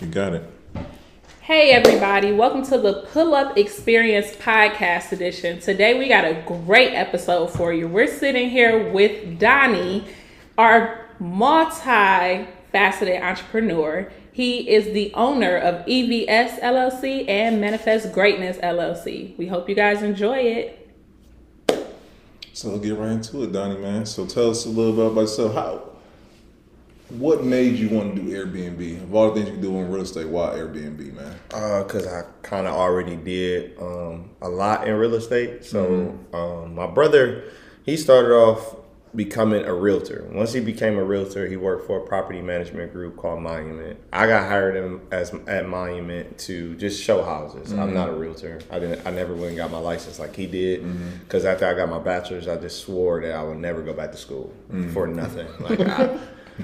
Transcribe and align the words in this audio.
You 0.00 0.06
got 0.06 0.32
it. 0.32 0.50
Hey, 1.42 1.72
everybody, 1.72 2.32
welcome 2.32 2.64
to 2.66 2.78
the 2.78 3.06
Pull 3.12 3.34
Up 3.34 3.58
Experience 3.58 4.34
Podcast 4.34 5.12
Edition. 5.12 5.60
Today, 5.60 5.98
we 5.98 6.08
got 6.08 6.24
a 6.24 6.42
great 6.46 6.94
episode 6.94 7.48
for 7.48 7.70
you. 7.74 7.86
We're 7.86 8.06
sitting 8.06 8.48
here 8.48 8.90
with 8.92 9.38
Donnie, 9.38 10.06
our 10.56 11.06
multi 11.18 12.48
faceted 12.72 13.22
entrepreneur. 13.22 14.10
He 14.32 14.70
is 14.70 14.94
the 14.94 15.12
owner 15.12 15.58
of 15.58 15.84
EVS 15.84 16.60
LLC 16.60 17.28
and 17.28 17.60
Manifest 17.60 18.10
Greatness 18.10 18.56
LLC. 18.56 19.36
We 19.36 19.48
hope 19.48 19.68
you 19.68 19.74
guys 19.74 20.02
enjoy 20.02 20.38
it. 20.38 20.90
So 22.54 22.70
let's 22.70 22.82
get 22.82 22.96
right 22.96 23.10
into 23.10 23.42
it, 23.42 23.52
Donnie, 23.52 23.78
man. 23.78 24.06
So 24.06 24.24
tell 24.24 24.48
us 24.48 24.64
a 24.64 24.70
little 24.70 24.94
bit 24.94 25.12
about 25.12 25.20
yourself. 25.20 25.52
How 25.52 25.89
what 27.10 27.44
made 27.44 27.76
you 27.76 27.88
want 27.88 28.14
to 28.16 28.22
do 28.22 28.28
Airbnb? 28.30 29.02
Of 29.04 29.14
all 29.14 29.30
the 29.30 29.34
things 29.36 29.46
you 29.48 29.52
can 29.54 29.62
do 29.62 29.76
in 29.78 29.90
real 29.90 30.02
estate, 30.02 30.28
why 30.28 30.50
Airbnb, 30.50 31.14
man? 31.14 31.36
Uh, 31.52 31.84
cause 31.84 32.06
I 32.06 32.22
kind 32.42 32.66
of 32.66 32.74
already 32.74 33.16
did 33.16 33.76
um, 33.80 34.30
a 34.40 34.48
lot 34.48 34.86
in 34.86 34.94
real 34.94 35.14
estate. 35.14 35.64
So 35.64 35.84
Mm-hmm. 35.84 36.34
um, 36.36 36.74
my 36.74 36.86
brother, 36.86 37.44
he 37.84 37.96
started 37.96 38.32
off 38.32 38.76
becoming 39.12 39.64
a 39.64 39.74
realtor. 39.74 40.24
Once 40.30 40.52
he 40.52 40.60
became 40.60 40.96
a 40.96 41.02
realtor, 41.02 41.48
he 41.48 41.56
worked 41.56 41.84
for 41.88 41.98
a 41.98 42.06
property 42.06 42.40
management 42.40 42.92
group 42.92 43.16
called 43.16 43.42
Monument. 43.42 43.98
I 44.12 44.28
got 44.28 44.46
hired 44.48 44.76
him 44.76 45.00
as 45.10 45.34
at 45.48 45.66
Monument 45.68 46.38
to 46.40 46.76
just 46.76 47.02
show 47.02 47.24
houses. 47.24 47.70
Mm-hmm. 47.72 47.80
I'm 47.80 47.92
not 47.92 48.08
a 48.08 48.12
realtor. 48.12 48.60
I 48.70 48.78
didn't. 48.78 49.04
I 49.04 49.10
never 49.10 49.32
went 49.34 49.48
and 49.48 49.56
got 49.56 49.72
my 49.72 49.78
license 49.80 50.20
like 50.20 50.36
he 50.36 50.46
did. 50.46 50.84
Because 51.24 51.44
after 51.44 51.66
I 51.66 51.74
got 51.74 51.88
my 51.88 51.98
bachelor's, 51.98 52.46
I 52.46 52.56
just 52.56 52.84
swore 52.84 53.20
that 53.22 53.32
I 53.32 53.42
would 53.42 53.58
never 53.58 53.82
go 53.82 53.92
back 53.92 54.12
to 54.12 54.16
school 54.18 54.52
for 54.92 55.08
nothing. 55.08 55.48
Like 55.60 55.80
I. 55.80 56.16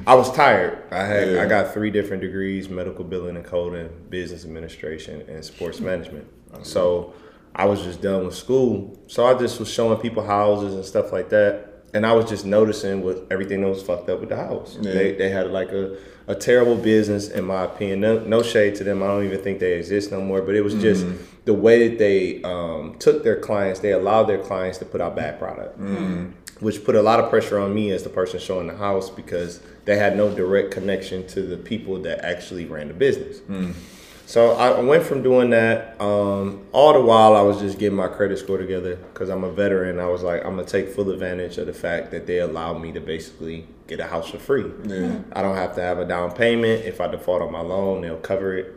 I 0.07 0.15
was 0.15 0.33
tired. 0.33 0.83
I 0.91 1.05
had 1.05 1.31
Yeah. 1.31 1.43
I 1.43 1.47
got 1.47 1.73
three 1.73 1.91
different 1.91 2.23
degrees: 2.23 2.69
medical 2.69 3.05
billing 3.05 3.37
and 3.37 3.45
coding, 3.45 3.89
business 4.11 4.45
administration, 4.45 5.23
and 5.29 5.45
sports 5.45 5.81
management. 5.81 6.27
So 6.63 7.15
I 7.55 7.65
was 7.67 7.83
just 7.83 8.03
done 8.03 8.25
with 8.27 8.35
school. 8.35 8.99
So 9.07 9.27
I 9.27 9.35
just 9.35 9.59
was 9.59 9.71
showing 9.71 9.99
people 9.99 10.25
houses 10.25 10.75
and 10.75 10.85
stuff 10.85 11.13
like 11.13 11.29
that. 11.31 11.73
And 11.95 12.05
I 12.05 12.13
was 12.13 12.29
just 12.29 12.45
noticing 12.45 13.03
what 13.03 13.27
everything 13.31 13.63
that 13.63 13.69
was 13.69 13.83
fucked 13.83 14.11
up 14.11 14.21
with 14.21 14.29
the 14.29 14.37
house. 14.37 14.77
Yeah. 14.81 14.93
They, 14.93 15.13
they 15.13 15.31
had 15.31 15.51
like 15.51 15.71
a, 15.71 15.97
a 16.27 16.35
terrible 16.35 16.77
business, 16.77 17.29
in 17.29 17.45
my 17.45 17.65
opinion. 17.65 18.01
No, 18.01 18.19
no 18.19 18.43
shade 18.43 18.75
to 18.77 18.85
them. 18.85 19.03
I 19.03 19.07
don't 19.07 19.25
even 19.25 19.41
think 19.41 19.61
they 19.61 19.75
exist 19.75 20.13
no 20.13 20.21
more. 20.21 20.43
But 20.43 20.57
it 20.57 20.63
was 20.63 20.75
just 20.75 21.07
the 21.47 21.55
way 21.55 21.89
that 21.89 21.99
they 21.99 22.43
um, 22.43 22.97
took 22.99 23.23
their 23.25 23.41
clients. 23.41 23.81
They 23.81 23.93
allowed 23.93 24.25
their 24.25 24.43
clients 24.43 24.79
to 24.79 24.85
put 24.85 25.01
out 25.01 25.17
bad 25.17 25.39
product 25.39 25.79
which 26.61 26.85
put 26.85 26.95
a 26.95 27.03
lot 27.03 27.21
of 27.21 27.29
pressure 27.29 27.59
on 27.59 27.75
me 27.75 27.91
as 27.91 28.03
the 28.03 28.09
person 28.09 28.41
showing 28.41 28.67
the 28.67 28.77
house 28.77 29.11
because 29.11 29.61
they 29.87 29.97
had 29.97 30.17
no 30.17 30.33
direct 30.35 30.71
connection 30.73 31.27
to 31.29 31.41
the 31.43 31.57
people 31.57 31.99
that 32.03 32.23
actually 32.25 32.67
ran 32.67 32.89
the 32.89 32.95
business. 32.95 33.41
So 34.27 34.53
I 34.57 34.81
went 34.81 35.05
from 35.05 35.23
doing 35.23 35.51
that. 35.51 35.99
Um, 36.01 36.67
all 36.73 36.93
the 36.93 37.01
while, 37.01 37.37
I 37.37 37.43
was 37.43 37.61
just 37.61 37.79
getting 37.79 37.97
my 37.97 38.09
credit 38.09 38.39
score 38.41 38.59
together 38.59 38.97
because 38.97 39.29
I'm 39.29 39.45
a 39.45 39.53
veteran. 39.53 40.01
I 40.01 40.07
was 40.09 40.23
like, 40.25 40.45
I'm 40.45 40.57
gonna 40.57 40.65
take 40.67 40.89
full 40.89 41.11
advantage 41.11 41.59
of 41.59 41.67
the 41.69 41.73
fact 41.73 42.11
that 42.11 42.27
they 42.27 42.41
allowed 42.41 42.83
me 42.83 42.91
to 42.93 43.01
basically 43.01 43.69
get 43.87 44.01
a 44.01 44.05
house 44.05 44.29
for 44.29 44.39
free. 44.39 44.69
Yeah. 44.85 45.21
I 45.33 45.43
don't 45.43 45.55
have 45.55 45.77
to 45.77 45.81
have 45.81 46.01
a 46.01 46.05
down 46.05 46.33
payment. 46.33 46.85
If 46.85 47.01
I 47.01 47.07
default 47.07 47.41
on 47.41 47.53
my 47.53 47.61
loan, 47.61 48.03
they'll 48.03 48.17
cover 48.17 48.57
it. 48.59 48.75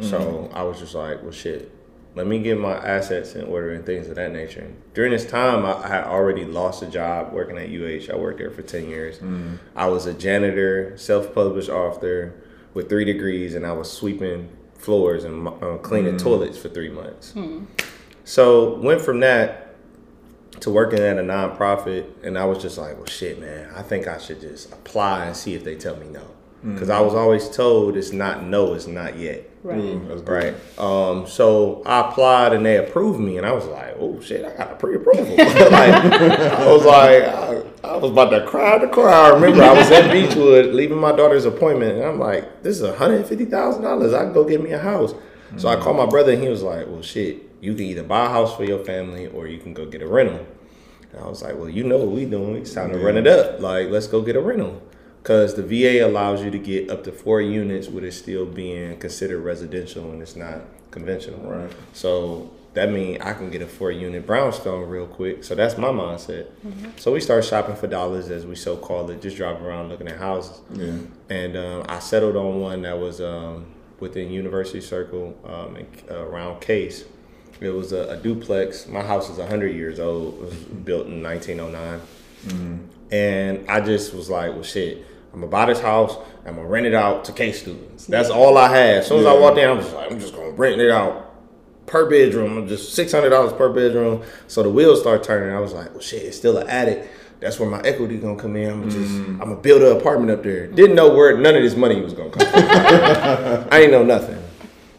So 0.00 0.50
I 0.54 0.62
was 0.62 0.78
just 0.78 0.94
like, 0.94 1.22
well, 1.22 1.32
shit. 1.32 1.70
Let 2.16 2.26
me 2.26 2.40
get 2.40 2.58
my 2.58 2.72
assets 2.76 3.34
in 3.36 3.44
order 3.44 3.70
and 3.72 3.86
things 3.86 4.08
of 4.08 4.16
that 4.16 4.32
nature. 4.32 4.66
During 4.94 5.12
this 5.12 5.24
time, 5.24 5.64
I, 5.64 5.74
I 5.84 5.88
had 5.88 6.04
already 6.04 6.44
lost 6.44 6.82
a 6.82 6.86
job 6.86 7.32
working 7.32 7.56
at 7.56 7.68
UH. 7.70 8.12
I 8.12 8.16
worked 8.18 8.38
there 8.38 8.50
for 8.50 8.62
10 8.62 8.88
years. 8.88 9.20
I 9.76 9.86
was 9.86 10.06
a 10.06 10.12
janitor, 10.14 10.96
self 10.96 11.32
published 11.34 11.68
author 11.68 12.34
with 12.74 12.88
three 12.88 13.04
degrees, 13.04 13.54
and 13.54 13.64
I 13.64 13.72
was 13.72 13.90
sweeping 13.92 14.48
floors 14.76 15.24
and 15.24 15.46
uh, 15.46 15.76
cleaning 15.82 16.16
toilets 16.16 16.58
for 16.58 16.68
three 16.68 16.88
months. 16.90 17.32
So 18.24 18.74
went 18.80 19.00
from 19.00 19.20
that 19.20 19.68
to 20.60 20.70
working 20.70 20.98
at 20.98 21.16
a 21.16 21.22
nonprofit, 21.22 22.06
and 22.24 22.36
I 22.36 22.44
was 22.44 22.60
just 22.60 22.76
like, 22.76 22.96
well, 22.96 23.06
shit, 23.06 23.40
man, 23.40 23.70
I 23.74 23.82
think 23.82 24.06
I 24.08 24.18
should 24.18 24.40
just 24.40 24.72
apply 24.72 25.26
and 25.26 25.36
see 25.36 25.54
if 25.54 25.64
they 25.64 25.74
tell 25.76 25.96
me 25.96 26.06
no. 26.08 26.22
Because 26.62 26.88
mm-hmm. 26.88 26.92
I 26.92 27.00
was 27.00 27.14
always 27.14 27.48
told 27.48 27.96
it's 27.96 28.12
not 28.12 28.44
no, 28.44 28.74
it's 28.74 28.86
not 28.86 29.16
yet. 29.16 29.48
Right. 29.62 29.78
Ooh, 29.78 30.06
that's 30.08 30.20
good. 30.20 30.54
Right. 30.54 30.78
Um, 30.78 31.26
so 31.26 31.82
I 31.84 32.08
applied 32.08 32.52
and 32.52 32.64
they 32.64 32.76
approved 32.76 33.20
me, 33.20 33.38
and 33.38 33.46
I 33.46 33.52
was 33.52 33.66
like, 33.66 33.94
"Oh 33.98 34.20
shit, 34.20 34.44
I 34.44 34.54
got 34.56 34.72
a 34.72 34.74
pre-approval." 34.74 35.36
like, 35.36 35.94
I 35.94 36.66
was 36.66 36.84
like, 36.84 37.22
I, 37.24 37.62
I 37.88 37.96
was 37.96 38.10
about 38.10 38.30
to 38.30 38.46
cry 38.46 38.78
to 38.78 38.88
cry. 38.88 39.28
I 39.28 39.28
remember 39.30 39.62
I 39.62 39.72
was 39.72 39.90
at 39.90 40.12
Beechwood 40.12 40.74
leaving 40.74 40.98
my 40.98 41.12
daughter's 41.12 41.46
appointment, 41.46 41.96
and 41.96 42.04
I'm 42.04 42.18
like, 42.18 42.62
"This 42.62 42.76
is 42.76 42.82
one 42.82 42.96
hundred 42.96 43.26
fifty 43.26 43.46
thousand 43.46 43.82
dollars. 43.82 44.12
I 44.12 44.24
can 44.24 44.32
go 44.32 44.44
get 44.44 44.62
me 44.62 44.72
a 44.72 44.78
house." 44.78 45.14
So 45.56 45.68
I 45.68 45.76
mm. 45.76 45.82
called 45.82 45.96
my 45.96 46.06
brother, 46.06 46.32
and 46.32 46.42
he 46.42 46.48
was 46.48 46.62
like, 46.62 46.86
"Well, 46.86 47.02
shit, 47.02 47.42
you 47.60 47.74
can 47.74 47.84
either 47.84 48.02
buy 48.02 48.26
a 48.26 48.28
house 48.28 48.54
for 48.54 48.64
your 48.64 48.84
family 48.84 49.26
or 49.28 49.46
you 49.46 49.58
can 49.58 49.72
go 49.72 49.86
get 49.86 50.02
a 50.02 50.06
rental." 50.06 50.46
And 51.12 51.22
I 51.22 51.26
was 51.26 51.42
like, 51.42 51.56
"Well, 51.56 51.70
you 51.70 51.84
know 51.84 51.98
what 51.98 52.08
we 52.08 52.24
doing? 52.26 52.56
It's 52.56 52.72
time 52.72 52.92
to 52.92 52.98
run 52.98 53.16
it 53.16 53.26
up. 53.26 53.60
Like, 53.60 53.88
let's 53.88 54.06
go 54.06 54.20
get 54.20 54.36
a 54.36 54.40
rental." 54.40 54.82
Because 55.22 55.54
the 55.54 55.62
VA 55.62 56.06
allows 56.06 56.42
you 56.42 56.50
to 56.50 56.58
get 56.58 56.90
up 56.90 57.04
to 57.04 57.12
four 57.12 57.40
units 57.42 57.88
with 57.88 58.04
it 58.04 58.12
still 58.12 58.46
being 58.46 58.96
considered 58.98 59.40
residential 59.40 60.10
and 60.10 60.22
it's 60.22 60.34
not 60.34 60.60
conventional. 60.90 61.40
Right. 61.40 61.70
So 61.92 62.50
that 62.74 62.90
means 62.90 63.20
I 63.20 63.34
can 63.34 63.50
get 63.50 63.62
a 63.62 63.66
four 63.66 63.90
unit 63.90 64.26
brownstone 64.26 64.88
real 64.88 65.06
quick. 65.06 65.42
So 65.44 65.54
that's 65.54 65.76
my 65.76 65.88
mindset. 65.88 66.46
So 66.96 67.12
we 67.12 67.20
start 67.20 67.44
shopping 67.44 67.76
for 67.76 67.86
dollars, 67.86 68.30
as 68.30 68.46
we 68.46 68.54
so 68.54 68.76
call 68.76 69.10
it, 69.10 69.20
just 69.20 69.36
driving 69.36 69.64
around 69.64 69.88
looking 69.88 70.08
at 70.08 70.18
houses. 70.18 70.60
Yeah. 70.72 70.98
And 71.28 71.56
um, 71.56 71.84
I 71.88 71.98
settled 71.98 72.36
on 72.36 72.60
one 72.60 72.82
that 72.82 72.98
was 72.98 73.20
um, 73.20 73.66
within 73.98 74.30
University 74.30 74.80
Circle 74.80 75.36
um, 75.44 75.76
uh, 76.10 76.14
around 76.14 76.60
Case. 76.60 77.04
It 77.60 77.70
was 77.70 77.92
a, 77.92 78.10
a 78.10 78.16
duplex. 78.16 78.86
My 78.86 79.02
house 79.02 79.28
is 79.28 79.38
100 79.38 79.68
years 79.74 80.00
old. 80.00 80.34
It 80.34 80.40
was 80.40 80.54
built 80.54 81.06
in 81.08 81.22
1909. 81.22 82.00
And 83.10 83.68
I 83.68 83.80
just 83.80 84.14
was 84.14 84.30
like, 84.30 84.52
well, 84.52 84.62
shit, 84.62 85.04
I'm 85.32 85.40
gonna 85.40 85.50
buy 85.50 85.66
this 85.66 85.80
house. 85.80 86.16
I'm 86.44 86.56
gonna 86.56 86.66
rent 86.66 86.86
it 86.86 86.94
out 86.94 87.24
to 87.26 87.32
Case 87.32 87.60
students. 87.60 88.06
That's 88.06 88.30
all 88.30 88.58
I 88.58 88.68
had. 88.68 88.98
As 88.98 89.06
soon 89.06 89.20
as 89.20 89.26
I 89.26 89.34
walked 89.38 89.58
in, 89.58 89.68
I 89.68 89.72
was 89.72 89.92
like, 89.92 90.10
I'm 90.10 90.18
just 90.18 90.34
gonna 90.34 90.50
rent 90.50 90.80
it 90.80 90.90
out 90.90 91.26
per 91.86 92.08
bedroom, 92.08 92.66
just 92.68 92.94
six 92.94 93.12
hundred 93.12 93.30
dollars 93.30 93.52
per 93.52 93.72
bedroom. 93.72 94.22
So 94.48 94.62
the 94.62 94.70
wheels 94.70 95.00
start 95.00 95.22
turning. 95.22 95.54
I 95.54 95.60
was 95.60 95.72
like, 95.72 95.90
well, 95.90 96.00
shit, 96.00 96.22
it's 96.22 96.36
still 96.36 96.58
an 96.58 96.68
attic. 96.68 97.08
That's 97.40 97.58
where 97.58 97.70
my 97.70 97.80
equity 97.80 98.18
gonna 98.18 98.40
come 98.40 98.56
in. 98.56 98.70
I'm 98.70 98.90
just, 98.90 99.12
mm. 99.12 99.28
I'm 99.40 99.50
gonna 99.50 99.56
build 99.56 99.82
an 99.82 99.96
apartment 99.96 100.30
up 100.30 100.42
there. 100.42 100.66
Didn't 100.66 100.94
know 100.94 101.14
where 101.14 101.36
none 101.38 101.56
of 101.56 101.62
this 101.62 101.76
money 101.76 102.00
was 102.00 102.12
gonna 102.12 102.30
come 102.30 102.46
from. 102.46 102.62
I 103.72 103.80
ain't 103.82 103.92
know 103.92 104.04
nothing. 104.04 104.42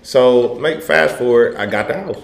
So 0.02 0.56
make 0.56 0.82
fast 0.82 1.18
forward, 1.18 1.56
I 1.56 1.66
got 1.66 1.88
the 1.88 1.94
house. 1.96 2.24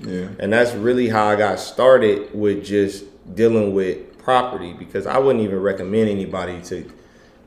Yeah. 0.00 0.28
And 0.38 0.52
that's 0.52 0.72
really 0.74 1.08
how 1.08 1.26
I 1.26 1.36
got 1.36 1.58
started 1.58 2.34
with 2.34 2.64
just 2.64 3.04
dealing 3.34 3.74
with 3.74 4.18
property 4.18 4.72
because 4.72 5.06
I 5.06 5.18
wouldn't 5.18 5.44
even 5.44 5.60
recommend 5.60 6.08
anybody 6.08 6.60
to 6.62 6.90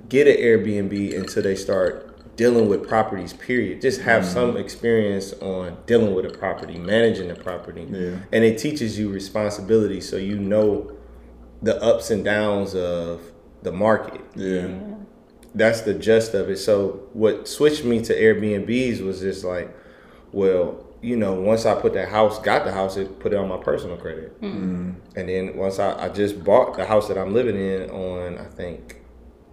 get 0.09 0.28
an 0.28 0.38
Airbnb 0.38 1.18
until 1.18 1.44
they 1.44 1.56
start 1.56 2.36
dealing 2.36 2.70
with 2.70 2.88
properties, 2.88 3.34
period. 3.34 3.81
Just 3.81 4.02
have 4.02 4.24
mm-hmm. 4.24 4.34
some 4.34 4.58
experience 4.58 5.34
on 5.42 5.78
dealing 5.86 6.16
with 6.16 6.25
a 6.25 6.30
property, 6.30 6.78
managing 6.78 7.28
the 7.28 7.36
property. 7.36 7.86
Yeah. 7.90 8.16
And 8.31 8.44
it 8.44 8.58
teaches 8.58 8.97
you 8.97 9.09
responsibility 9.09 10.02
so 10.02 10.16
you 10.16 10.40
know 10.40 10.92
the 11.62 11.81
ups 11.84 12.09
and 12.09 12.24
downs 12.24 12.75
of 12.75 13.22
the 13.62 13.72
market 13.74 14.22
Yeah. 14.36 14.70
that's 15.53 15.81
the 15.81 15.94
gist 15.94 16.34
of 16.34 16.50
it. 16.50 16.58
So 16.58 17.08
what 17.12 17.47
switched 17.47 17.84
me 17.84 18.02
to 18.03 18.14
Airbnbs 18.14 19.02
was 19.02 19.20
just 19.20 19.44
like, 19.44 19.76
well, 20.31 20.86
you 21.02 21.16
know, 21.16 21.34
once 21.34 21.66
I 21.66 21.80
put 21.80 21.94
that 21.94 22.09
house, 22.09 22.40
got 22.40 22.66
the 22.66 22.72
house, 22.72 22.97
it 22.97 23.20
put 23.20 23.34
it 23.34 23.38
on 23.38 23.47
my 23.47 23.58
personal 23.58 23.97
credit, 23.97 24.40
mm-hmm. 24.41 24.91
and 25.16 25.30
then 25.30 25.56
once 25.56 25.80
I, 25.80 26.06
I 26.06 26.09
just 26.09 26.44
bought 26.44 26.76
the 26.76 26.86
house 26.86 27.08
that 27.08 27.18
I'm 27.18 27.34
living 27.34 27.56
in 27.56 27.90
on, 27.90 28.38
I 28.38 28.44
think, 28.46 28.98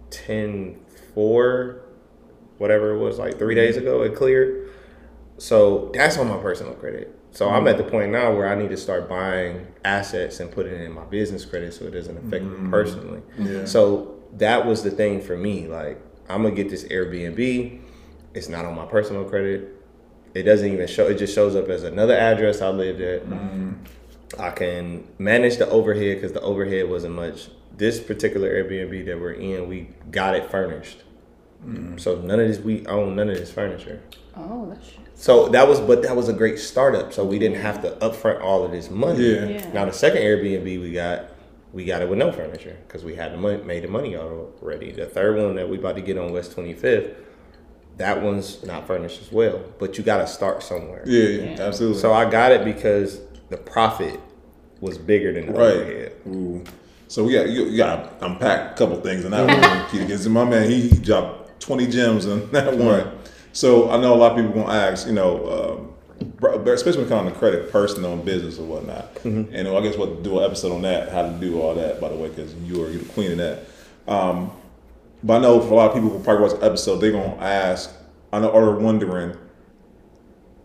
ten 0.09 0.79
four, 1.13 1.81
whatever 2.57 2.93
it 2.93 2.99
was, 2.99 3.17
like 3.17 3.37
three 3.37 3.55
days 3.55 3.75
mm-hmm. 3.75 3.87
ago, 3.87 4.01
it 4.03 4.15
cleared. 4.15 4.69
So 5.37 5.91
that's 5.93 6.17
on 6.17 6.27
my 6.27 6.37
personal 6.37 6.73
credit. 6.73 7.13
So 7.31 7.49
I'm 7.49 7.59
mm-hmm. 7.59 7.67
at 7.67 7.77
the 7.77 7.83
point 7.83 8.11
now 8.11 8.33
where 8.33 8.47
I 8.47 8.55
need 8.55 8.69
to 8.69 8.77
start 8.77 9.07
buying 9.07 9.67
assets 9.85 10.39
and 10.39 10.51
putting 10.51 10.73
it 10.73 10.81
in 10.81 10.91
my 10.91 11.03
business 11.05 11.45
credit 11.45 11.73
so 11.73 11.85
it 11.85 11.91
doesn't 11.91 12.17
affect 12.17 12.43
me 12.43 12.55
mm-hmm. 12.55 12.71
personally. 12.71 13.21
Yeah. 13.37 13.65
So 13.65 14.23
that 14.33 14.65
was 14.65 14.83
the 14.83 14.91
thing 14.91 15.21
for 15.21 15.37
me. 15.37 15.67
Like, 15.67 16.01
I'm 16.29 16.43
gonna 16.43 16.55
get 16.55 16.69
this 16.69 16.83
Airbnb. 16.85 17.81
It's 18.33 18.49
not 18.49 18.65
on 18.65 18.75
my 18.75 18.85
personal 18.85 19.23
credit. 19.25 19.75
It 20.33 20.43
doesn't 20.43 20.71
even 20.71 20.87
show. 20.87 21.07
It 21.07 21.17
just 21.17 21.33
shows 21.33 21.55
up 21.55 21.69
as 21.69 21.83
another 21.83 22.15
address 22.15 22.61
I 22.61 22.69
lived 22.69 23.01
at. 23.01 23.23
I 24.37 24.51
can 24.51 25.07
manage 25.17 25.57
the 25.57 25.69
overhead 25.69 26.17
because 26.17 26.33
the 26.33 26.41
overhead 26.41 26.89
wasn't 26.89 27.15
much. 27.15 27.49
This 27.75 27.99
particular 27.99 28.49
Airbnb 28.49 29.05
that 29.05 29.19
we're 29.19 29.33
in, 29.33 29.67
we 29.67 29.89
got 30.09 30.35
it 30.35 30.49
furnished. 30.49 31.03
Mm-hmm. 31.65 31.97
So 31.97 32.21
none 32.21 32.39
of 32.39 32.47
this 32.47 32.59
we 32.59 32.85
own 32.85 33.15
none 33.15 33.29
of 33.29 33.37
this 33.37 33.51
furniture. 33.51 34.01
Oh, 34.35 34.67
that's 34.69 34.91
So 35.15 35.49
that 35.49 35.67
was, 35.67 35.79
but 35.79 36.03
that 36.03 36.15
was 36.15 36.29
a 36.29 36.33
great 36.33 36.59
startup. 36.59 37.13
So 37.13 37.25
we 37.25 37.39
didn't 37.39 37.61
have 37.61 37.81
to 37.81 37.91
upfront 37.91 38.41
all 38.41 38.63
of 38.63 38.71
this 38.71 38.89
money. 38.89 39.23
Yeah. 39.23 39.45
Yeah. 39.45 39.73
Now 39.73 39.85
the 39.85 39.93
second 39.93 40.21
Airbnb 40.21 40.63
we 40.63 40.91
got, 40.91 41.31
we 41.73 41.85
got 41.85 42.01
it 42.01 42.09
with 42.09 42.19
no 42.19 42.31
furniture 42.31 42.77
because 42.87 43.03
we 43.03 43.15
had 43.15 43.33
the 43.33 43.37
money, 43.37 43.61
made 43.63 43.83
the 43.83 43.87
money 43.87 44.15
already. 44.15 44.91
The 44.91 45.05
third 45.05 45.37
one 45.37 45.55
that 45.55 45.67
we 45.67 45.77
about 45.77 45.95
to 45.95 46.01
get 46.01 46.17
on 46.17 46.31
West 46.31 46.53
Twenty 46.53 46.73
Fifth, 46.73 47.15
that 47.97 48.21
one's 48.21 48.63
not 48.63 48.87
furnished 48.87 49.21
as 49.21 49.31
well. 49.31 49.63
But 49.79 49.97
you 49.97 50.03
got 50.03 50.17
to 50.17 50.27
start 50.27 50.63
somewhere. 50.63 51.03
Yeah, 51.05 51.53
yeah, 51.53 51.61
absolutely. 51.61 51.99
So 51.99 52.13
I 52.13 52.29
got 52.29 52.51
it 52.51 52.63
because 52.63 53.21
the 53.49 53.57
profit 53.57 54.19
was 54.79 54.97
bigger 54.97 55.33
than 55.33 55.47
the 55.47 55.53
right. 55.53 55.73
overhead. 55.73 56.13
Ooh. 56.27 56.63
So 57.07 57.23
we 57.23 57.33
got 57.33 57.49
you, 57.49 57.75
got 57.77 58.19
to 58.19 58.25
unpack 58.25 58.73
a 58.73 58.77
couple 58.77 58.99
things 59.01 59.23
in 59.23 59.31
that 59.31 59.47
one, 59.47 59.89
Keith. 59.89 60.01
Because 60.01 60.27
my 60.27 60.43
man, 60.43 60.69
he, 60.69 60.89
dropped 60.89 61.61
twenty 61.61 61.87
gems 61.87 62.25
in 62.25 62.51
that 62.51 62.77
one. 62.77 63.11
So 63.53 63.89
I 63.89 63.99
know 63.99 64.13
a 64.13 64.17
lot 64.17 64.31
of 64.31 64.37
people 64.37 64.61
gonna 64.61 64.77
ask, 64.77 65.07
you 65.07 65.13
know, 65.13 65.93
um, 66.21 66.67
especially 66.67 67.03
when 67.03 67.07
it 67.07 67.09
comes 67.09 67.31
to 67.31 67.39
credit, 67.39 67.71
personal 67.71 68.13
and 68.13 68.25
business 68.25 68.59
or 68.59 68.65
whatnot. 68.65 69.15
Mm-hmm. 69.15 69.53
And 69.53 69.67
I 69.67 69.81
guess 69.81 69.97
we'll 69.97 70.21
do 70.21 70.39
an 70.39 70.45
episode 70.45 70.73
on 70.73 70.81
that, 70.83 71.09
how 71.09 71.23
to 71.23 71.31
do 71.39 71.61
all 71.61 71.73
that, 71.75 72.01
by 72.01 72.09
the 72.09 72.15
way, 72.15 72.29
because 72.29 72.53
you 72.55 72.83
are 72.83 72.89
you're 72.89 73.01
the 73.01 73.13
queen 73.13 73.31
of 73.31 73.37
that. 73.37 73.65
Um, 74.07 74.51
but 75.23 75.37
I 75.37 75.39
know 75.39 75.61
for 75.61 75.73
a 75.73 75.75
lot 75.75 75.89
of 75.89 75.93
people 75.95 76.09
who 76.09 76.23
probably 76.23 76.43
watch 76.43 76.59
the 76.59 76.65
episode, 76.65 76.97
they're 76.97 77.11
gonna 77.11 77.37
ask, 77.37 77.91
I 78.31 78.39
know, 78.39 78.49
or 78.49 78.75
wondering, 78.75 79.35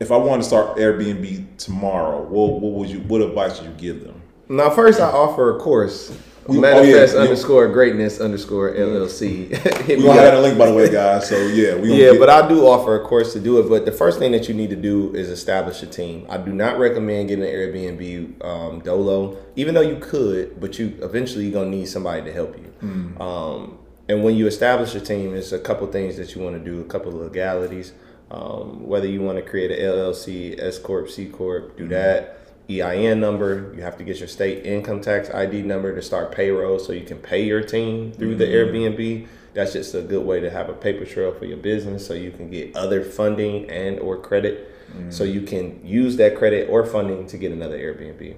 if 0.01 0.11
I 0.11 0.17
want 0.17 0.43
to 0.43 0.49
start 0.49 0.77
Airbnb 0.77 1.57
tomorrow, 1.59 2.23
what, 2.23 2.61
what 2.61 2.73
would 2.73 2.89
you, 2.91 3.01
what 3.01 3.23
advice 3.23 3.61
would 3.61 3.71
you 3.71 3.77
give 3.77 4.05
them? 4.05 4.21
Now, 4.49 4.69
first, 4.71 5.01
I 5.01 5.09
offer 5.09 5.57
a 5.57 5.61
course. 5.61 6.17
We- 6.47 6.59
Manifest 6.59 7.15
oh, 7.15 7.19
yeah, 7.19 7.23
yeah. 7.23 7.29
underscore 7.29 7.69
greatness 7.69 8.21
underscore 8.21 8.75
LLC. 8.75 9.51
We 9.89 9.97
gonna 9.97 10.13
have 10.13 10.27
up. 10.27 10.35
that 10.35 10.43
link 10.43 10.59
by 10.59 10.67
the 10.67 10.75
way, 10.75 10.91
guys. 10.91 11.29
So 11.29 11.37
yeah, 11.37 11.77
we 11.77 11.95
Yeah, 11.95 12.19
but 12.19 12.29
I 12.29 12.49
do 12.49 12.67
offer 12.67 12.97
a 12.97 13.05
course 13.05 13.33
to 13.35 13.41
do 13.41 13.59
it. 13.61 13.69
But 13.69 13.85
the 13.85 13.93
first 13.93 14.19
thing 14.19 14.33
that 14.33 14.49
you 14.49 14.55
need 14.55 14.71
to 14.71 14.77
do 14.77 15.15
is 15.15 15.29
establish 15.29 15.83
a 15.83 15.87
team. 15.87 16.27
I 16.29 16.39
do 16.39 16.53
not 16.53 16.79
recommend 16.79 17.29
getting 17.29 17.45
an 17.45 17.51
Airbnb 17.51 18.45
um, 18.45 18.81
dolo, 18.81 19.37
even 19.57 19.75
though 19.75 19.83
you 19.83 19.97
could, 19.97 20.61
but 20.61 20.79
you 20.79 20.99
eventually 21.03 21.45
you're 21.45 21.53
gonna 21.53 21.71
need 21.71 21.87
somebody 21.87 22.23
to 22.25 22.33
help 22.33 22.57
you. 22.59 22.73
Um, 23.21 23.79
and 24.09 24.25
when 24.25 24.35
you 24.35 24.47
establish 24.47 24.95
a 24.95 25.01
team, 25.01 25.33
there's 25.33 25.53
a 25.53 25.59
couple 25.59 25.87
things 25.87 26.17
that 26.17 26.35
you 26.35 26.43
want 26.43 26.57
to 26.57 26.65
do, 26.65 26.81
a 26.81 26.85
couple 26.85 27.09
of 27.09 27.21
legalities. 27.21 27.93
Um, 28.31 28.87
whether 28.87 29.07
you 29.07 29.21
want 29.21 29.37
to 29.37 29.43
create 29.43 29.71
an 29.71 29.79
LLC, 29.79 30.59
S 30.59 30.79
corp, 30.79 31.11
C 31.11 31.27
corp, 31.27 31.77
do 31.77 31.87
that. 31.89 32.39
EIN 32.81 33.21
number. 33.21 33.73
You 33.77 33.83
have 33.83 33.99
to 33.99 34.05
get 34.05 34.19
your 34.19 34.29
state 34.29 34.65
income 34.65 35.01
tax 35.01 35.29
ID 35.31 35.63
number 35.63 35.95
to 35.95 36.01
start 36.03 36.33
payroll, 36.33 36.79
so 36.79 36.93
you 36.93 37.05
can 37.05 37.19
pay 37.19 37.45
your 37.45 37.63
team 37.63 38.13
through 38.13 38.37
the 38.37 38.45
Airbnb. 38.47 39.27
That's 39.55 39.75
just 39.75 39.95
a 39.95 40.01
good 40.01 40.25
way 40.25 40.41
to 40.41 40.49
have 40.51 40.69
a 40.71 40.73
paper 40.73 41.05
trail 41.05 41.33
for 41.33 41.45
your 41.45 41.59
business, 41.59 42.07
so 42.07 42.15
you 42.15 42.31
can 42.31 42.51
get 42.51 42.75
other 42.75 43.03
funding 43.05 43.69
and 43.71 43.99
or 44.01 44.17
credit, 44.17 44.75
so 45.11 45.25
you 45.25 45.43
can 45.43 45.85
use 45.87 46.17
that 46.17 46.37
credit 46.37 46.69
or 46.71 46.85
funding 46.87 47.27
to 47.29 47.37
get 47.39 47.53
another 47.53 47.79
Airbnb. 47.79 48.37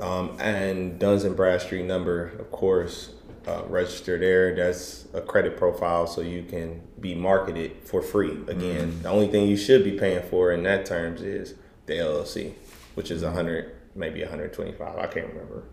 Um, 0.00 0.36
and 0.40 0.98
Duns 0.98 1.24
and 1.24 1.36
Bradstreet 1.36 1.84
number, 1.84 2.28
of 2.38 2.50
course, 2.50 3.10
uh, 3.46 3.62
register 3.68 4.18
there. 4.18 4.54
That's 4.54 5.06
a 5.14 5.20
credit 5.20 5.56
profile, 5.56 6.06
so 6.06 6.20
you 6.20 6.42
can 6.44 6.80
be 7.00 7.14
marketed 7.14 7.72
for 7.84 8.00
free. 8.02 8.38
Again, 8.48 9.00
the 9.02 9.08
only 9.10 9.28
thing 9.28 9.48
you 9.48 9.56
should 9.56 9.84
be 9.84 9.92
paying 9.92 10.22
for 10.28 10.52
in 10.52 10.62
that 10.62 10.86
terms 10.86 11.22
is 11.22 11.54
the 11.86 11.94
LLC, 11.94 12.54
which 12.94 13.10
is 13.10 13.22
a 13.22 13.30
hundred, 13.30 13.74
maybe 13.94 14.22
a 14.22 14.28
hundred 14.28 14.52
twenty-five. 14.52 14.98
I 14.98 15.06
can't 15.06 15.28
remember. 15.28 15.64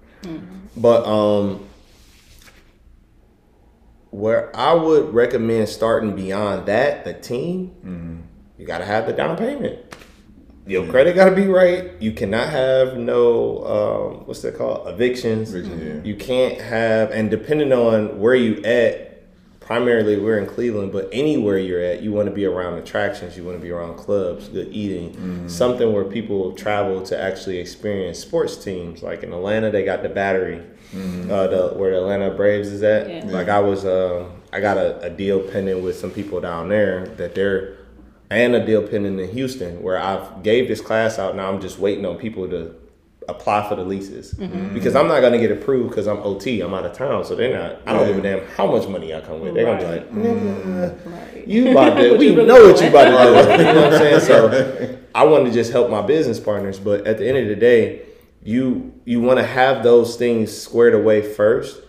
But 0.76 1.06
um, 1.06 1.68
where 4.12 4.56
I 4.56 4.74
would 4.74 5.14
recommend 5.14 5.70
starting 5.70 6.16
beyond 6.16 6.66
that, 6.66 7.06
the 7.06 7.14
team, 7.14 8.26
you 8.58 8.66
gotta 8.66 8.86
have 8.86 9.06
the 9.08 9.14
down 9.14 9.38
payment. 9.38 9.80
Your 10.68 10.86
credit 10.88 11.16
gotta 11.16 11.36
be 11.36 11.48
right. 11.48 12.00
You 12.00 12.12
cannot 12.12 12.50
have 12.50 12.96
no 12.96 13.66
um, 13.66 14.28
what's 14.28 14.42
that 14.44 14.56
called 14.56 14.88
evictions. 14.88 15.54
Eviction, 15.54 15.98
yeah. 15.98 16.08
You 16.08 16.16
can't 16.16 16.62
have, 16.62 17.10
and 17.12 17.32
depending 17.32 17.74
on 17.74 18.20
where 18.20 18.36
you 18.36 18.62
at, 18.64 19.09
primarily 19.70 20.18
we're 20.18 20.40
in 20.40 20.48
Cleveland, 20.48 20.92
but 20.92 21.08
anywhere 21.12 21.60
you're 21.60 21.80
at, 21.80 22.02
you 22.02 22.12
want 22.12 22.28
to 22.28 22.34
be 22.34 22.44
around 22.44 22.74
attractions. 22.80 23.38
You 23.38 23.44
want 23.44 23.56
to 23.56 23.62
be 23.62 23.70
around 23.70 23.98
clubs, 23.98 24.50
good 24.50 24.70
eating, 24.72 25.48
something 25.48 25.94
where 25.94 26.06
people 26.06 26.54
travel 26.54 27.04
to 27.04 27.16
actually 27.16 27.60
experience 27.60 28.18
sports 28.18 28.58
teams. 28.58 29.04
Like 29.04 29.22
in 29.22 29.32
Atlanta, 29.32 29.70
they 29.70 29.86
got 29.86 30.02
the 30.02 30.10
Battery, 30.10 30.58
uh, 30.92 31.46
the 31.46 31.74
where 31.76 31.92
the 31.92 31.98
Atlanta 31.98 32.32
Braves 32.32 32.70
is 32.70 32.82
at. 32.82 33.08
Yeah. 33.08 33.32
Like 33.32 33.48
I 33.48 33.60
was, 33.60 33.86
um, 33.86 34.42
I 34.52 34.60
got 34.60 34.78
a, 34.78 35.02
a 35.02 35.10
deal 35.12 35.40
pending 35.40 35.84
with 35.84 35.96
some 36.00 36.10
people 36.10 36.42
down 36.42 36.70
there 36.70 37.06
that 37.18 37.36
they're, 37.36 37.78
and 38.32 38.56
a 38.56 38.66
deal 38.66 38.82
pending 38.82 39.20
in 39.20 39.30
Houston 39.30 39.84
where 39.84 40.00
I've 40.00 40.42
gave 40.42 40.68
this 40.68 40.82
class 40.82 41.20
out. 41.20 41.36
Now 41.36 41.48
I'm 41.48 41.62
just 41.62 41.78
waiting 41.78 42.08
on 42.08 42.18
people 42.18 42.50
to 42.50 42.74
apply 43.30 43.68
for 43.70 43.76
the 43.76 43.84
leases 43.84 44.34
because 44.34 44.96
I'm 44.96 45.08
not 45.08 45.22
gonna 45.22 45.38
get 45.38 45.52
approved 45.52 45.90
because 45.90 46.08
I'm 46.08 46.18
OT. 46.20 46.62
I'm 46.62 46.74
out 46.74 46.86
of 46.86 46.94
town, 46.94 47.24
so 47.24 47.36
they're 47.36 47.58
not. 47.58 47.82
I 47.86 47.94
don't 47.94 48.08
give 48.08 48.18
a 48.18 48.22
damn 48.22 48.48
how 48.56 48.66
much 48.66 48.88
money 48.88 49.14
I 49.14 49.22
come 49.22 49.40
with. 49.42 49.54
They're 49.54 49.66
gonna 49.66 49.80
be 49.80 49.86
like, 49.86 50.12
"Nigga, 50.12 51.06
Right. 51.06 51.48
you 51.48 51.72
about 51.72 51.96
to. 51.98 52.18
We 52.18 52.32
really 52.32 52.46
know 52.46 52.68
what 52.72 52.82
you 52.82 52.88
about 52.90 53.06
to 53.06 53.12
do. 53.12 53.64
You 53.68 53.74
know 53.74 53.82
what 53.84 53.94
I'm 53.94 54.00
saying? 54.00 54.20
So 54.22 54.98
I 55.16 55.24
want 55.26 55.46
to 55.46 55.52
just 55.52 55.72
help 55.72 55.90
my 55.90 56.02
business 56.02 56.40
partners, 56.40 56.80
but 56.80 57.06
at 57.08 57.18
the 57.18 57.28
end 57.28 57.38
of 57.38 57.48
the 57.48 57.56
day, 57.56 58.02
you 58.44 58.94
you 59.06 59.22
want 59.22 59.40
to 59.40 59.46
have 59.46 59.84
those 59.84 60.16
things 60.16 60.56
squared 60.56 60.94
away 60.94 61.22
first, 61.22 61.82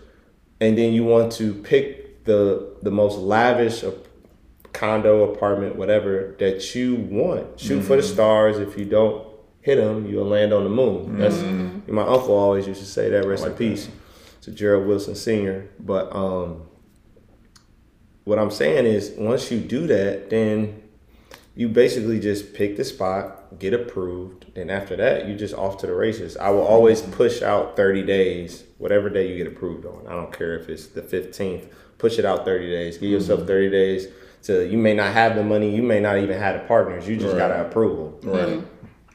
and 0.59 0.77
then 0.77 0.93
you 0.93 1.03
want 1.03 1.31
to 1.33 1.53
pick 1.53 2.23
the 2.25 2.75
the 2.81 2.91
most 2.91 3.17
lavish 3.17 3.83
condo, 4.73 5.23
apartment, 5.33 5.75
whatever 5.75 6.35
that 6.39 6.73
you 6.75 6.95
want. 6.95 7.59
Shoot 7.59 7.81
for 7.81 7.95
the 7.97 8.03
stars. 8.03 8.57
If 8.57 8.77
you 8.77 8.85
don't 8.85 9.25
hit 9.61 9.75
them, 9.75 10.07
you'll 10.07 10.25
land 10.25 10.53
on 10.53 10.63
the 10.63 10.69
moon. 10.69 11.17
That's 11.17 11.35
mm-hmm. 11.35 11.93
my 11.93 12.03
uncle 12.03 12.35
always 12.35 12.67
used 12.67 12.81
to 12.81 12.87
say 12.87 13.09
that. 13.09 13.25
Rest 13.25 13.43
in 13.43 13.49
like 13.49 13.57
that. 13.57 13.63
peace 13.63 13.89
to 14.41 14.51
Gerald 14.51 14.87
Wilson 14.87 15.15
Sr. 15.15 15.69
But 15.79 16.13
um, 16.15 16.63
what 18.23 18.39
I'm 18.39 18.51
saying 18.51 18.85
is, 18.85 19.13
once 19.17 19.51
you 19.51 19.59
do 19.59 19.87
that, 19.87 20.29
then 20.29 20.81
you 21.55 21.67
basically 21.67 22.19
just 22.19 22.53
pick 22.53 22.77
the 22.77 22.83
spot, 22.83 23.59
get 23.59 23.73
approved, 23.73 24.45
and 24.55 24.71
after 24.71 24.95
that, 24.95 25.27
you 25.27 25.35
just 25.35 25.53
off 25.53 25.77
to 25.79 25.87
the 25.87 25.93
races. 25.93 26.37
I 26.37 26.49
will 26.49 26.65
always 26.65 27.01
mm-hmm. 27.01 27.11
push 27.13 27.41
out 27.41 27.75
30 27.75 28.03
days, 28.03 28.63
whatever 28.77 29.09
day 29.09 29.29
you 29.29 29.37
get 29.37 29.47
approved 29.47 29.85
on. 29.85 30.07
I 30.07 30.11
don't 30.11 30.35
care 30.35 30.57
if 30.57 30.69
it's 30.69 30.87
the 30.87 31.01
15th. 31.01 31.67
Push 31.97 32.17
it 32.17 32.25
out 32.25 32.45
30 32.45 32.69
days. 32.69 32.97
Give 32.97 33.11
yourself 33.11 33.41
mm-hmm. 33.41 33.47
30 33.47 33.69
days 33.69 34.07
to. 34.43 34.67
You 34.67 34.77
may 34.77 34.95
not 34.95 35.13
have 35.13 35.35
the 35.35 35.43
money. 35.43 35.75
You 35.75 35.83
may 35.83 35.99
not 35.99 36.17
even 36.17 36.39
have 36.39 36.59
the 36.59 36.67
partners. 36.67 37.07
You 37.07 37.15
just 37.15 37.33
Right. 37.33 37.37
got 37.37 37.47
to 37.49 37.67
approval. 37.67 38.19
Right. 38.23 38.63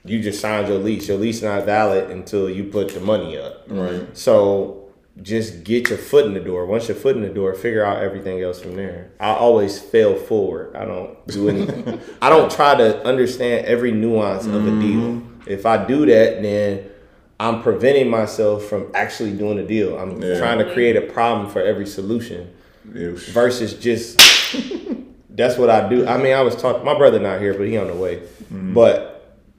You 0.06 0.22
just 0.22 0.40
signed 0.40 0.68
your 0.68 0.78
lease. 0.78 1.08
Your 1.08 1.18
lease 1.18 1.42
not 1.42 1.64
valid 1.64 2.10
until 2.10 2.48
you 2.48 2.64
put 2.64 2.94
the 2.94 3.00
money 3.00 3.36
up. 3.38 3.64
Right. 3.68 4.16
So 4.16 4.86
just 5.22 5.64
get 5.64 5.88
your 5.88 5.98
foot 5.98 6.26
in 6.26 6.34
the 6.34 6.40
door. 6.40 6.66
Once 6.66 6.88
your 6.88 6.96
foot 6.96 7.16
in 7.16 7.22
the 7.22 7.28
door, 7.28 7.54
figure 7.54 7.84
out 7.84 8.02
everything 8.02 8.40
else 8.42 8.60
from 8.60 8.76
there. 8.76 9.10
I 9.18 9.30
always 9.30 9.78
fail 9.78 10.14
forward. 10.14 10.76
I 10.76 10.84
don't 10.84 11.26
do 11.26 11.48
any. 11.48 12.00
I 12.22 12.28
don't 12.28 12.50
try 12.50 12.74
to 12.74 13.04
understand 13.04 13.66
every 13.66 13.92
nuance 13.92 14.46
of 14.46 14.54
a 14.54 14.58
mm-hmm. 14.58 14.80
deal. 14.80 15.22
If 15.46 15.64
I 15.64 15.84
do 15.86 16.04
that, 16.06 16.42
then 16.42 16.90
I'm 17.38 17.62
preventing 17.62 18.10
myself 18.10 18.64
from 18.64 18.90
actually 18.94 19.32
doing 19.32 19.58
a 19.58 19.66
deal. 19.66 19.98
I'm 19.98 20.20
Yeah. 20.20 20.38
trying 20.38 20.58
to 20.58 20.72
create 20.72 20.96
a 20.96 21.02
problem 21.02 21.48
for 21.50 21.62
every 21.62 21.86
solution 21.86 22.50
versus 22.84 23.74
just 23.74 24.18
that's 25.30 25.56
what 25.58 25.70
I 25.70 25.88
do. 25.88 26.06
I 26.06 26.16
mean, 26.18 26.34
I 26.34 26.42
was 26.42 26.56
talking. 26.56 26.84
my 26.84 26.96
brother 26.96 27.18
not 27.18 27.40
here, 27.40 27.54
but 27.54 27.66
he 27.66 27.76
on 27.76 27.88
the 27.88 27.94
way. 27.94 28.16
Mm-hmm. 28.52 28.74
But 28.74 29.15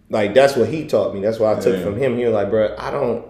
like 0.09 0.33
that's 0.33 0.55
what 0.55 0.69
he 0.69 0.87
taught 0.87 1.13
me. 1.13 1.21
That's 1.21 1.39
what 1.39 1.57
I 1.57 1.59
took 1.61 1.77
Yeah. 1.77 1.83
from 1.83 1.97
him. 1.97 2.17
He 2.17 2.25
was 2.25 2.33
like, 2.33 2.49
bro, 2.49 2.75
I 2.77 2.91
don't 2.91 3.25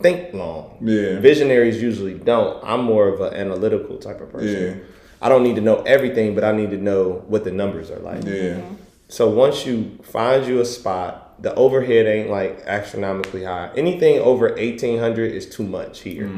think 0.00 0.32
long. 0.34 0.78
Yeah. 0.80 1.18
Visionaries 1.20 1.80
usually 1.82 2.14
don't. 2.14 2.62
I'm 2.64 2.84
more 2.84 3.08
of 3.08 3.20
an 3.20 3.34
analytical 3.34 3.98
type 3.98 4.20
of 4.20 4.30
person. 4.32 4.62
Yeah. 4.78 4.84
I 5.20 5.28
don't 5.28 5.42
need 5.44 5.54
to 5.56 5.62
know 5.62 5.82
everything, 5.82 6.34
but 6.34 6.42
I 6.44 6.52
need 6.52 6.70
to 6.70 6.76
know 6.78 7.22
what 7.28 7.44
the 7.44 7.52
numbers 7.52 7.90
are 7.90 8.00
like. 8.00 8.24
Yeah. 8.24 8.60
So 9.08 9.30
once 9.30 9.64
you 9.66 9.98
find 10.02 10.46
you 10.46 10.60
a 10.60 10.64
spot, 10.64 11.40
the 11.42 11.54
overhead 11.54 12.06
ain't 12.06 12.30
like 12.30 12.60
astronomically 12.66 13.44
high. 13.44 13.70
Anything 13.76 14.20
over 14.20 14.56
eighteen 14.58 14.98
hundred 14.98 15.32
is 15.32 15.46
too 15.48 15.62
much 15.64 16.00
here 16.00 16.30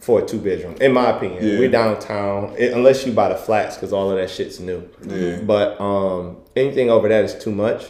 for 0.00 0.20
a 0.20 0.26
two 0.26 0.38
bedroom, 0.38 0.76
in 0.80 0.92
my 0.92 1.16
opinion. 1.16 1.42
Yeah. 1.46 1.58
We're 1.58 1.70
downtown, 1.70 2.54
it- 2.58 2.72
unless 2.72 3.06
you 3.06 3.12
buy 3.12 3.30
the 3.30 3.36
flats, 3.36 3.76
because 3.76 3.92
all 3.92 4.10
of 4.10 4.16
that 4.18 4.28
shit's 4.30 4.60
new. 4.60 4.86
Yeah. 5.06 5.40
But 5.40 5.80
um, 5.80 6.38
anything 6.56 6.90
over 6.90 7.08
that 7.08 7.24
is 7.24 7.34
too 7.34 7.52
much, 7.52 7.86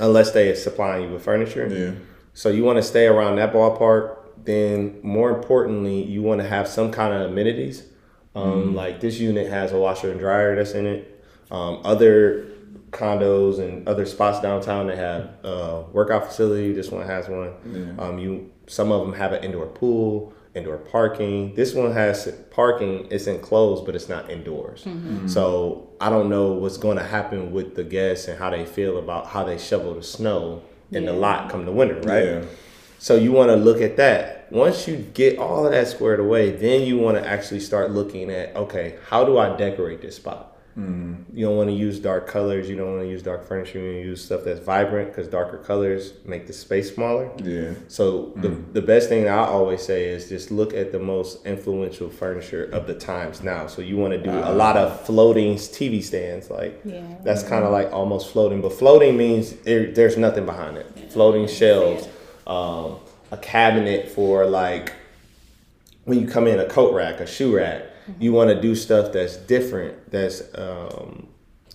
unless 0.00 0.32
they 0.32 0.50
are 0.50 0.56
supplying 0.56 1.04
you 1.08 1.12
with 1.14 1.24
furniture. 1.24 1.66
Yeah. 1.66 1.92
So 2.34 2.48
you 2.48 2.64
want 2.64 2.78
to 2.78 2.82
stay 2.82 3.06
around 3.06 3.36
that 3.36 3.52
ballpark. 3.52 4.16
Then, 4.44 4.98
more 5.02 5.30
importantly, 5.30 6.02
you 6.02 6.22
want 6.22 6.40
to 6.40 6.48
have 6.48 6.66
some 6.66 6.90
kind 6.90 7.12
of 7.14 7.30
amenities. 7.30 7.84
Um, 8.34 8.74
Like 8.74 9.00
this 9.00 9.18
unit 9.20 9.48
has 9.48 9.72
a 9.72 9.78
washer 9.78 10.10
and 10.10 10.18
dryer 10.18 10.56
that's 10.56 10.72
in 10.72 10.86
it. 10.86 11.24
Um, 11.50 11.80
other 11.84 12.46
condos 12.90 13.58
and 13.58 13.86
other 13.88 14.04
spots 14.06 14.40
downtown 14.40 14.86
that 14.88 14.98
have 14.98 15.30
a 15.44 15.84
workout 15.92 16.26
facility. 16.26 16.72
This 16.72 16.90
one 16.90 17.06
has 17.06 17.28
one. 17.28 17.52
Um, 17.98 18.18
you 18.18 18.50
some 18.66 18.90
of 18.90 19.02
them 19.06 19.14
have 19.14 19.32
an 19.32 19.44
indoor 19.44 19.66
pool, 19.66 20.32
indoor 20.54 20.76
parking. 20.76 21.54
This 21.54 21.74
one 21.74 21.92
has 21.92 22.32
parking. 22.50 23.06
It's 23.10 23.26
enclosed, 23.26 23.86
but 23.86 23.94
it's 23.94 24.08
not 24.08 24.30
indoors. 24.30 24.84
Mm-hmm. 24.84 25.28
So 25.28 25.90
I 26.00 26.10
don't 26.10 26.28
know 26.28 26.52
what's 26.52 26.76
going 26.76 26.98
to 26.98 27.04
happen 27.04 27.52
with 27.52 27.74
the 27.74 27.84
guests 27.84 28.28
and 28.28 28.38
how 28.38 28.50
they 28.50 28.66
feel 28.66 28.98
about 28.98 29.26
how 29.26 29.44
they 29.44 29.58
shovel 29.58 29.94
the 29.94 30.02
snow 30.02 30.62
in 30.90 31.06
the 31.06 31.12
lot 31.12 31.50
come 31.50 31.64
the 31.64 31.72
winter, 31.72 32.00
right? 32.00 32.24
Yeah. 32.24 32.44
So 32.98 33.16
you 33.16 33.32
want 33.32 33.48
to 33.48 33.56
look 33.56 33.80
at 33.80 33.96
that. 33.96 34.52
Once 34.52 34.86
you 34.86 34.96
get 35.14 35.38
all 35.38 35.64
of 35.66 35.72
that 35.72 35.88
squared 35.88 36.20
away, 36.20 36.50
then 36.50 36.82
you 36.82 36.98
want 36.98 37.16
to 37.16 37.26
actually 37.26 37.60
start 37.60 37.90
looking 37.90 38.30
at 38.30 38.54
okay, 38.54 38.98
how 39.08 39.24
do 39.24 39.38
I 39.38 39.56
decorate 39.56 40.02
this 40.02 40.16
spot? 40.16 40.51
Mm. 40.78 41.24
You 41.34 41.46
don't 41.46 41.56
want 41.56 41.68
to 41.68 41.74
use 41.74 41.98
dark 41.98 42.26
colors. 42.26 42.68
You 42.68 42.76
don't 42.76 42.92
want 42.92 43.02
to 43.02 43.08
use 43.08 43.22
dark 43.22 43.46
furniture. 43.46 43.78
You 43.78 43.84
want 43.84 43.96
to 43.96 44.08
use 44.08 44.24
stuff 44.24 44.42
that's 44.44 44.60
vibrant 44.60 45.08
because 45.08 45.28
darker 45.28 45.58
colors 45.58 46.14
make 46.24 46.46
the 46.46 46.52
space 46.52 46.94
smaller. 46.94 47.30
Yeah. 47.42 47.74
So 47.88 48.32
the, 48.36 48.48
mm. 48.48 48.72
the 48.72 48.80
best 48.80 49.08
thing 49.08 49.28
I 49.28 49.38
always 49.38 49.82
say 49.82 50.06
is 50.08 50.28
just 50.28 50.50
look 50.50 50.72
at 50.72 50.92
the 50.92 50.98
most 50.98 51.44
influential 51.44 52.08
furniture 52.08 52.64
of 52.64 52.86
the 52.86 52.94
times 52.94 53.42
now. 53.42 53.66
So 53.66 53.82
you 53.82 53.96
want 53.96 54.12
to 54.14 54.22
do 54.22 54.30
a 54.30 54.50
ah. 54.50 54.52
lot 54.52 54.76
of 54.76 55.04
floating 55.04 55.56
TV 55.56 56.02
stands, 56.02 56.48
like 56.50 56.80
Yeah. 56.84 57.02
that's 57.22 57.42
kind 57.42 57.64
of 57.64 57.72
mm-hmm. 57.72 57.84
like 57.84 57.92
almost 57.92 58.32
floating. 58.32 58.62
But 58.62 58.72
floating 58.72 59.16
means 59.16 59.52
there, 59.52 59.92
there's 59.92 60.16
nothing 60.16 60.46
behind 60.46 60.78
it. 60.78 61.12
Floating 61.12 61.46
shelves, 61.48 62.08
um, 62.46 62.98
a 63.30 63.36
cabinet 63.36 64.08
for 64.08 64.46
like 64.46 64.94
when 66.04 66.18
you 66.20 66.26
come 66.26 66.46
in 66.46 66.58
a 66.58 66.66
coat 66.66 66.94
rack, 66.94 67.20
a 67.20 67.26
shoe 67.26 67.56
rack. 67.56 67.84
You 68.20 68.32
want 68.32 68.50
to 68.50 68.60
do 68.60 68.74
stuff 68.74 69.12
that's 69.12 69.36
different, 69.36 70.10
that's 70.10 70.42
um, 70.54 71.28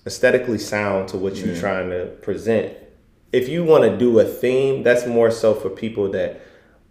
aesthetically 0.05 0.57
sound 0.57 1.09
to 1.09 1.17
what 1.17 1.35
you're 1.37 1.53
Yeah. 1.53 1.59
trying 1.59 1.89
to 1.89 2.05
present. 2.21 2.73
If 3.33 3.49
you 3.49 3.63
want 3.63 3.83
to 3.83 3.97
do 3.97 4.19
a 4.19 4.25
theme, 4.25 4.83
that's 4.83 5.05
more 5.05 5.31
so 5.31 5.53
for 5.53 5.69
people 5.69 6.09
that 6.11 6.39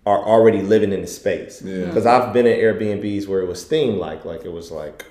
are 0.04 0.22
already 0.24 0.62
living 0.62 0.92
in 0.92 1.00
the 1.00 1.06
space. 1.06 1.62
Yeah. 1.64 1.86
Because 1.86 2.06
I've 2.06 2.32
been 2.32 2.46
in 2.46 2.58
Airbnbs 2.58 3.26
where 3.26 3.40
it 3.40 3.48
was 3.48 3.64
theme 3.64 3.98
like, 3.98 4.24
like 4.24 4.44
it 4.44 4.52
was 4.52 4.70
like, 4.70 5.04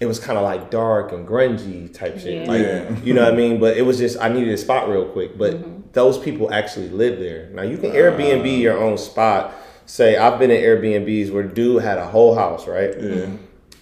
it 0.00 0.06
was 0.06 0.18
kind 0.18 0.36
of 0.36 0.42
like 0.44 0.70
dark 0.70 1.12
and 1.12 1.26
grungy 1.26 1.92
type 1.94 2.18
shit. 2.18 2.42
Yeah. 2.42 2.48
Like, 2.52 2.60
Yeah. 2.62 2.96
you 3.04 3.14
know 3.14 3.22
what 3.24 3.32
I 3.32 3.36
mean? 3.36 3.60
But 3.60 3.76
it 3.76 3.82
was 3.82 3.98
just 3.98 4.20
I 4.20 4.28
needed 4.28 4.52
a 4.52 4.58
spot 4.58 4.88
real 4.88 5.06
quick. 5.06 5.38
But 5.38 5.92
those 5.94 6.18
people 6.18 6.52
actually 6.52 6.88
live 6.88 7.18
there. 7.20 7.48
Now 7.54 7.62
you 7.62 7.78
can 7.78 7.92
Airbnb 7.92 8.60
your 8.60 8.76
own 8.76 8.98
spot. 8.98 9.54
Say 9.86 10.16
I've 10.16 10.38
been 10.38 10.50
in 10.50 10.62
Airbnbs 10.62 11.32
where 11.32 11.42
dude 11.42 11.82
had 11.82 11.98
a 11.98 12.06
whole 12.06 12.34
house, 12.34 12.66
right? 12.66 12.94
Yeah. 12.98 13.30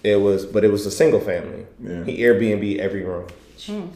It 0.03 0.17
was, 0.17 0.45
but 0.45 0.65
it 0.65 0.71
was 0.71 0.85
a 0.85 0.91
single 0.91 1.21
family. 1.21 1.65
Yeah. 1.81 2.03
He 2.03 2.19
Airbnb 2.19 2.77
every 2.79 3.03
room. 3.03 3.27
Hmm. 3.65 3.87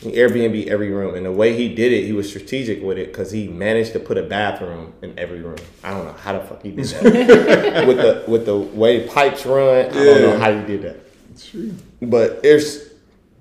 He 0.00 0.12
Airbnb 0.12 0.66
every 0.66 0.90
room, 0.90 1.14
and 1.14 1.24
the 1.24 1.32
way 1.32 1.56
he 1.56 1.74
did 1.74 1.92
it, 1.92 2.04
he 2.04 2.12
was 2.12 2.28
strategic 2.28 2.82
with 2.82 2.98
it 2.98 3.06
because 3.08 3.30
he 3.30 3.48
managed 3.48 3.92
to 3.92 4.00
put 4.00 4.18
a 4.18 4.22
bathroom 4.22 4.92
in 5.02 5.18
every 5.18 5.40
room. 5.40 5.58
I 5.82 5.90
don't 5.90 6.06
know 6.06 6.12
how 6.12 6.32
the 6.32 6.40
fuck 6.40 6.62
he 6.62 6.72
did 6.72 6.84
that 6.86 7.04
with 7.86 7.98
the 7.98 8.24
with 8.26 8.46
the 8.46 8.56
way 8.56 9.06
pipes 9.06 9.46
run. 9.46 9.86
I 9.86 9.88
don't 9.88 10.22
know 10.22 10.38
how 10.38 10.52
he 10.52 10.66
did 10.66 10.82
that, 10.82 11.40
True. 11.40 11.74
but 12.02 12.40
it's 12.42 12.78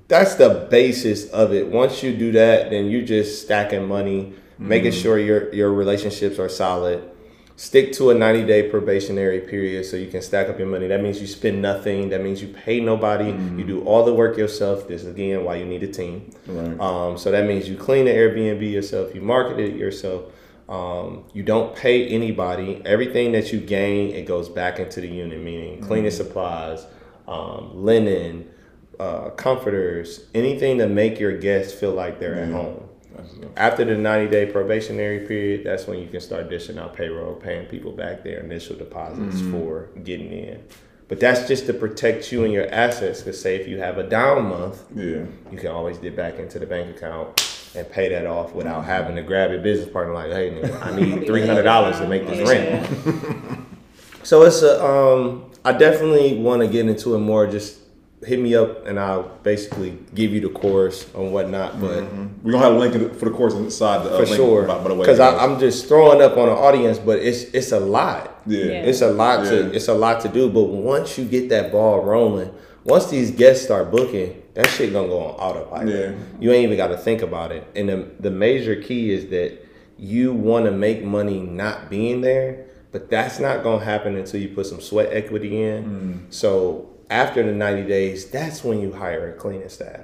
that's 0.08 0.36
the 0.36 0.68
basis 0.70 1.30
of 1.32 1.54
it. 1.54 1.68
Once 1.68 2.04
you 2.04 2.16
do 2.16 2.34
that, 2.34 2.70
then 2.70 2.86
you 2.86 3.04
just 3.04 3.42
stacking 3.42 3.88
money, 3.88 4.34
making 4.60 4.92
mm-hmm. 4.92 5.02
sure 5.02 5.18
your 5.18 5.54
your 5.54 5.74
relationships 5.74 6.40
are 6.40 6.50
solid. 6.50 7.10
Stick 7.56 7.94
to 7.94 8.10
a 8.10 8.16
90 8.16 8.46
day 8.46 8.70
probationary 8.70 9.40
period 9.42 9.86
so 9.86 9.96
you 9.96 10.10
can 10.10 10.22
stack 10.22 10.50
up 10.50 10.58
your 10.58 10.68
money. 10.68 10.88
That 10.88 11.02
means 11.02 11.22
you 11.22 11.28
spend 11.28 11.62
nothing. 11.62 12.10
That 12.10 12.22
means 12.22 12.42
you 12.42 12.48
pay 12.48 12.80
nobody. 12.80 13.30
You 13.30 13.64
do 13.64 13.84
all 13.84 14.04
the 14.04 14.14
work 14.14 14.38
yourself. 14.38 14.88
This 14.88 15.04
is 15.04 15.08
again 15.08 15.44
why 15.44 15.56
you 15.56 15.66
need 15.66 15.84
a 15.84 15.88
team. 15.88 16.32
Right. 16.48 16.80
Um, 16.80 17.18
so 17.18 17.30
that 17.32 17.46
means 17.46 17.70
you 17.70 17.78
clean 17.78 18.06
the 18.06 18.12
Airbnb 18.12 18.72
yourself, 18.72 19.14
you 19.14 19.22
market 19.22 19.60
it 19.60 19.76
yourself. 19.76 20.26
Um, 20.68 21.26
you 21.34 21.44
don't 21.44 21.76
pay 21.76 22.08
anybody. 22.08 22.82
Everything 22.86 23.34
that 23.34 23.54
you 23.54 23.60
gain, 23.60 24.10
it 24.12 24.26
goes 24.26 24.50
back 24.50 24.80
into 24.80 25.02
the 25.02 25.08
unit, 25.08 25.40
meaning 25.40 25.82
cleaning 25.82 26.10
supplies, 26.10 26.86
um, 27.28 27.84
linen, 27.84 28.50
uh, 29.00 29.30
comforters, 29.32 30.26
anything 30.34 30.78
to 30.80 30.88
make 30.88 31.20
your 31.20 31.38
guests 31.38 31.74
feel 31.78 31.92
like 31.92 32.20
they're 32.20 32.36
at 32.36 32.50
home. 32.52 32.83
That's 33.16 33.34
After 33.56 33.86
the 33.86 33.96
90 33.96 34.32
day 34.32 34.46
probationary 34.46 35.28
period, 35.28 35.64
that's 35.64 35.88
when 35.88 36.00
you 36.00 36.08
can 36.08 36.20
start 36.22 36.50
dishing 36.50 36.78
out 36.78 36.96
payroll, 36.96 37.36
paying 37.36 37.68
people 37.68 37.92
back 37.92 38.24
their 38.24 38.40
initial 38.40 38.76
deposits 38.76 39.42
for 39.52 39.90
getting 40.04 40.32
in. 40.32 40.64
But 41.08 41.20
that's 41.20 41.48
just 41.48 41.68
to 41.68 41.74
protect 41.74 42.32
you 42.32 42.44
and 42.44 42.52
your 42.52 42.68
assets. 42.74 43.22
Because, 43.22 43.40
say, 43.40 43.56
if 43.56 43.68
you 43.68 43.78
have 43.80 43.98
a 43.98 44.04
down 44.10 44.46
month, 44.46 44.84
yeah. 44.96 45.26
you 45.52 45.58
can 45.58 45.68
always 45.68 45.98
get 45.98 46.16
back 46.16 46.40
into 46.40 46.58
the 46.60 46.66
bank 46.66 46.96
account 46.96 47.72
and 47.76 47.90
pay 47.92 48.10
that 48.10 48.26
off 48.26 48.54
without 48.54 48.86
having 48.86 49.16
to 49.16 49.22
grab 49.22 49.52
your 49.52 49.60
business 49.60 49.90
partner 49.90 50.14
like, 50.14 50.32
hey, 50.32 50.50
nigga, 50.52 50.82
I 50.82 50.96
need 50.96 51.26
three 51.28 51.46
hundred 51.46 51.64
dollars 51.64 52.00
to 52.00 52.08
make 52.08 52.26
this 52.26 52.48
rent. 52.48 53.60
So 54.24 54.44
it's 54.44 54.62
a 54.62 54.84
um 54.84 55.52
I 55.66 55.74
definitely 55.74 56.38
want 56.38 56.62
to 56.62 56.68
get 56.68 56.88
into 56.88 57.16
it 57.16 57.20
more. 57.20 57.46
Just 57.46 57.80
hit 58.26 58.40
me 58.40 58.56
up 58.56 58.86
and 58.88 59.00
I'll 59.00 59.24
basically 59.44 59.98
give 60.16 60.32
you 60.32 60.42
the 60.42 60.50
course 60.50 61.08
and 61.16 61.34
whatnot. 61.34 61.80
But 61.80 62.04
We're 62.44 62.52
gonna 62.54 62.64
have 62.66 62.76
a 62.76 62.78
link 62.80 62.96
in 62.96 63.14
for 63.16 63.26
the 63.26 63.32
course 63.36 63.54
inside 63.54 64.06
the 64.06 64.14
uh, 64.14 64.18
for 64.20 64.26
link, 64.26 64.36
sure, 64.36 64.64
By, 64.68 64.78
by 64.82 64.88
the 64.90 64.96
way, 64.96 65.00
because. 65.02 65.20
I'm 65.20 65.60
just 65.60 65.88
throwing 65.88 66.22
up 66.22 66.38
on 66.38 66.48
the 66.48 66.54
audience, 66.56 66.98
but 67.00 67.20
it's 67.20 67.44
it's 67.54 67.72
a 67.72 67.80
lot. 67.80 68.42
yeah. 68.46 68.64
Yeah. 68.66 68.72
It's 68.84 69.02
a 69.02 69.12
lot 69.12 69.44
Yeah. 69.46 69.52
to 69.52 69.74
it's 69.76 69.88
a 69.88 69.94
lot 69.94 70.22
to 70.22 70.30
do. 70.30 70.50
But 70.50 70.64
once 70.64 71.18
you 71.18 71.26
get 71.26 71.50
that 71.50 71.72
ball 71.72 72.02
rolling, 72.04 72.52
once 72.84 73.08
these 73.08 73.32
guests 73.32 73.64
start 73.66 73.92
booking, 73.92 74.42
that 74.54 74.68
shit 74.68 74.94
gonna 74.94 75.08
go 75.08 75.20
on 75.20 75.36
autopilot. 75.36 75.88
Yeah. 75.90 76.12
You 76.40 76.52
ain't 76.52 76.64
even 76.66 76.78
got 76.78 76.88
to 76.90 76.98
think 76.98 77.22
about 77.22 77.52
it. 77.52 77.66
And 77.76 77.90
the 77.90 78.08
the 78.20 78.32
major 78.32 78.76
key 78.76 79.12
is 79.12 79.28
that 79.30 79.60
you 79.98 80.34
want 80.34 80.66
to 80.66 80.72
make 80.72 81.04
money 81.04 81.40
not 81.40 81.90
being 81.90 82.22
there, 82.22 82.66
but 82.92 83.10
that's 83.10 83.40
not 83.40 83.64
gonna 83.64 83.84
happen 83.84 84.16
until 84.18 84.40
you 84.42 84.50
put 84.50 84.66
some 84.66 84.82
sweat 84.82 85.10
equity 85.12 85.62
in. 85.64 86.26
So 86.30 86.90
after 87.14 87.44
the 87.44 87.52
90 87.52 87.88
days, 87.88 88.26
that's 88.30 88.64
when 88.64 88.80
you 88.82 88.92
hire 88.92 89.30
a 89.30 89.34
cleaning 89.34 89.70
staff. 89.70 90.02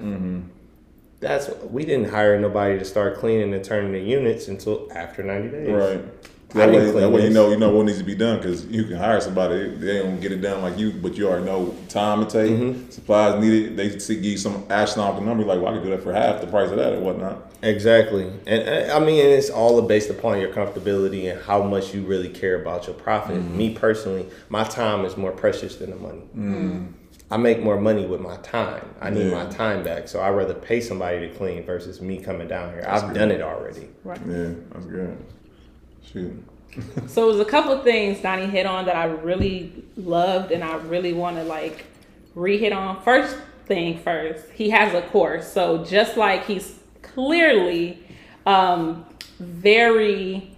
That's 1.20 1.50
we 1.64 1.84
didn't 1.84 2.10
hire 2.12 2.40
nobody 2.40 2.80
to 2.80 2.86
start 2.86 3.18
cleaning 3.18 3.54
and 3.54 3.64
turning 3.64 3.92
the 3.92 4.00
units 4.00 4.48
until 4.48 4.88
after 4.94 5.22
90 5.22 5.50
days. 5.50 5.70
Right. 5.70 6.06
That 6.54 6.70
way, 6.70 6.90
that 6.92 7.12
way 7.12 7.26
you 7.26 7.30
know 7.30 7.52
you 7.52 7.58
know 7.58 7.70
what 7.70 7.86
needs 7.86 8.00
to 8.00 8.04
be 8.04 8.16
done 8.16 8.38
because 8.38 8.66
you 8.66 8.84
can 8.86 8.96
hire 8.96 9.22
somebody 9.22 9.70
they 9.76 10.02
gonna 10.02 10.18
get 10.18 10.32
it 10.32 10.42
done 10.42 10.64
like 10.64 10.80
you, 10.80 10.92
but 10.92 11.16
you 11.16 11.28
already 11.28 11.46
know 11.46 11.76
time 11.90 12.24
it 12.24 12.30
take, 12.30 12.52
Mm-hmm. 12.52 12.90
supplies 12.90 13.40
needed. 13.40 13.78
They 13.78 13.90
give 13.90 14.24
you 14.24 14.38
some 14.38 14.66
astronomical 14.70 15.24
number 15.28 15.44
like, 15.44 15.62
well, 15.62 15.72
I 15.72 15.76
could 15.76 15.84
do 15.84 15.92
that 15.92 16.02
for 16.02 16.12
half 16.12 16.42
the 16.42 16.48
price 16.48 16.72
of 16.72 16.78
that 16.78 16.94
or 16.94 17.02
whatnot. 17.02 17.52
Exactly, 17.62 18.32
and 18.48 18.92
I 18.92 19.00
mean, 19.00 19.24
it's 19.24 19.52
all 19.52 19.80
based 19.84 20.10
upon 20.10 20.40
your 20.40 20.52
comfortability 20.52 21.32
and 21.32 21.40
how 21.44 21.62
much 21.62 21.94
you 21.94 22.02
really 22.04 22.30
care 22.30 22.60
about 22.60 22.88
your 22.88 22.96
profit. 22.96 23.38
Mm-hmm. 23.38 23.58
Me 23.58 23.74
personally, 23.76 24.26
my 24.48 24.64
time 24.64 25.06
is 25.06 25.18
more 25.18 25.32
precious 25.32 25.76
than 25.76 25.92
the 25.92 25.98
money. 25.98 26.90
I 27.32 27.38
make 27.38 27.62
more 27.62 27.80
money 27.80 28.06
with 28.06 28.22
my 28.22 28.38
time. 28.38 28.90
I 29.00 29.10
need. 29.12 29.30
Yeah. 29.30 29.44
my 29.44 29.50
time 29.52 29.84
back, 29.84 30.08
so 30.08 30.22
I'd 30.22 30.30
rather 30.32 30.56
pay 30.56 30.82
somebody 30.82 31.28
to 31.28 31.34
clean 31.36 31.64
versus 31.64 32.02
me 32.02 32.18
coming 32.18 32.48
down 32.48 32.74
here. 32.74 32.84
I've 32.88 33.14
done 33.14 33.32
it 33.32 33.42
already. 33.42 33.88
Right. 34.04 34.20
Yeah, 34.28 34.54
that's 34.72 34.86
good. 34.86 35.18
Shoot. 36.04 36.46
So 37.08 37.24
it 37.24 37.32
was 37.32 37.40
a 37.40 37.50
couple 37.50 37.72
of 37.72 37.84
things 37.84 38.22
Donnie 38.22 38.46
hit 38.46 38.68
on 38.68 38.86
that 38.86 38.96
I 38.96 39.06
really 39.06 39.84
loved 39.98 40.52
and 40.52 40.64
I 40.64 40.76
really 40.76 41.14
want 41.14 41.38
to 41.38 41.44
like 41.44 41.86
re-hit 42.36 42.72
on. 42.72 43.02
First 43.02 43.36
thing 43.66 44.00
first, 44.00 44.46
he 44.52 44.70
has 44.70 44.94
a 44.94 45.02
course. 45.02 45.52
So 45.52 45.84
just 45.84 46.16
like 46.16 46.46
he's 46.46 46.80
clearly 47.02 48.04
um, 48.46 49.04
very 49.40 50.56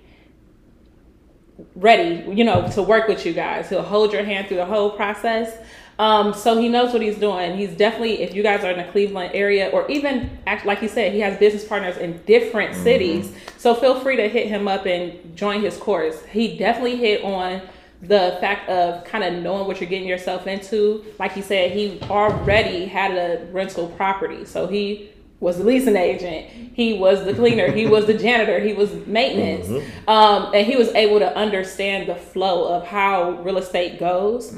ready, 1.76 2.26
you 2.32 2.44
know, 2.44 2.68
to 2.72 2.82
work 2.82 3.08
with 3.08 3.26
you 3.26 3.34
guys. 3.34 3.70
He'll 3.70 3.82
hold 3.82 4.12
your 4.12 4.24
hand 4.24 4.48
through 4.48 4.58
the 4.58 4.66
whole 4.66 4.92
process. 4.92 5.58
Um, 6.00 6.34
so 6.34 6.58
he 6.60 6.68
knows 6.68 6.94
what 6.94 7.02
he's 7.02 7.18
doing. 7.20 7.56
He's 7.58 7.76
definitely, 7.76 8.22
if 8.22 8.34
you 8.34 8.42
guys 8.42 8.64
are 8.64 8.72
in 8.72 8.78
the 8.84 8.92
Cleveland 8.92 9.32
area, 9.36 9.70
or 9.70 9.88
even, 9.90 10.30
act 10.48 10.66
like 10.66 10.80
he 10.80 10.88
said, 10.88 11.14
he 11.14 11.20
has 11.20 11.38
business 11.38 11.64
partners 11.64 11.98
in 11.98 12.20
different 12.26 12.76
cities. 12.76 13.32
So 13.58 13.76
feel 13.76 14.00
free 14.00 14.16
to 14.16 14.28
hit 14.28 14.48
him 14.48 14.68
up 14.68 14.86
and 14.88 15.36
join 15.38 15.62
his 15.62 15.78
course. 15.78 16.24
He 16.26 16.58
definitely 16.58 16.96
hit 16.96 17.24
on 17.24 17.62
the 18.02 18.38
fact 18.42 18.68
of 18.68 19.04
kind 19.06 19.24
of 19.24 19.44
knowing 19.44 19.68
what 19.68 19.80
you're 19.80 19.90
getting 19.90 20.08
yourself 20.08 20.48
into. 20.48 21.06
Like 21.20 21.34
he 21.34 21.42
said, 21.44 21.72
he 21.72 22.00
already 22.10 22.86
had 22.86 23.12
a 23.12 23.46
rental 23.52 23.88
property, 23.90 24.44
so 24.46 24.66
he 24.66 25.12
was 25.40 25.58
the 25.60 25.64
leasing 25.64 25.96
agent. 25.96 26.48
He 26.74 26.94
was 26.94 27.26
the 27.26 27.34
cleaner. 27.34 27.72
he 27.72 27.86
was 27.86 28.06
the 28.08 28.14
janitor. 28.16 28.60
He 28.60 28.74
was 28.74 28.92
maintenance, 29.08 29.68
um, 30.08 30.52
and 30.54 30.66
he 30.66 30.76
was 30.76 30.88
able 30.90 31.20
to 31.20 31.36
understand 31.36 32.08
the 32.10 32.16
flow 32.16 32.74
of 32.74 32.88
how 32.88 33.32
real 33.44 33.58
estate 33.60 34.00
goes. 34.00 34.52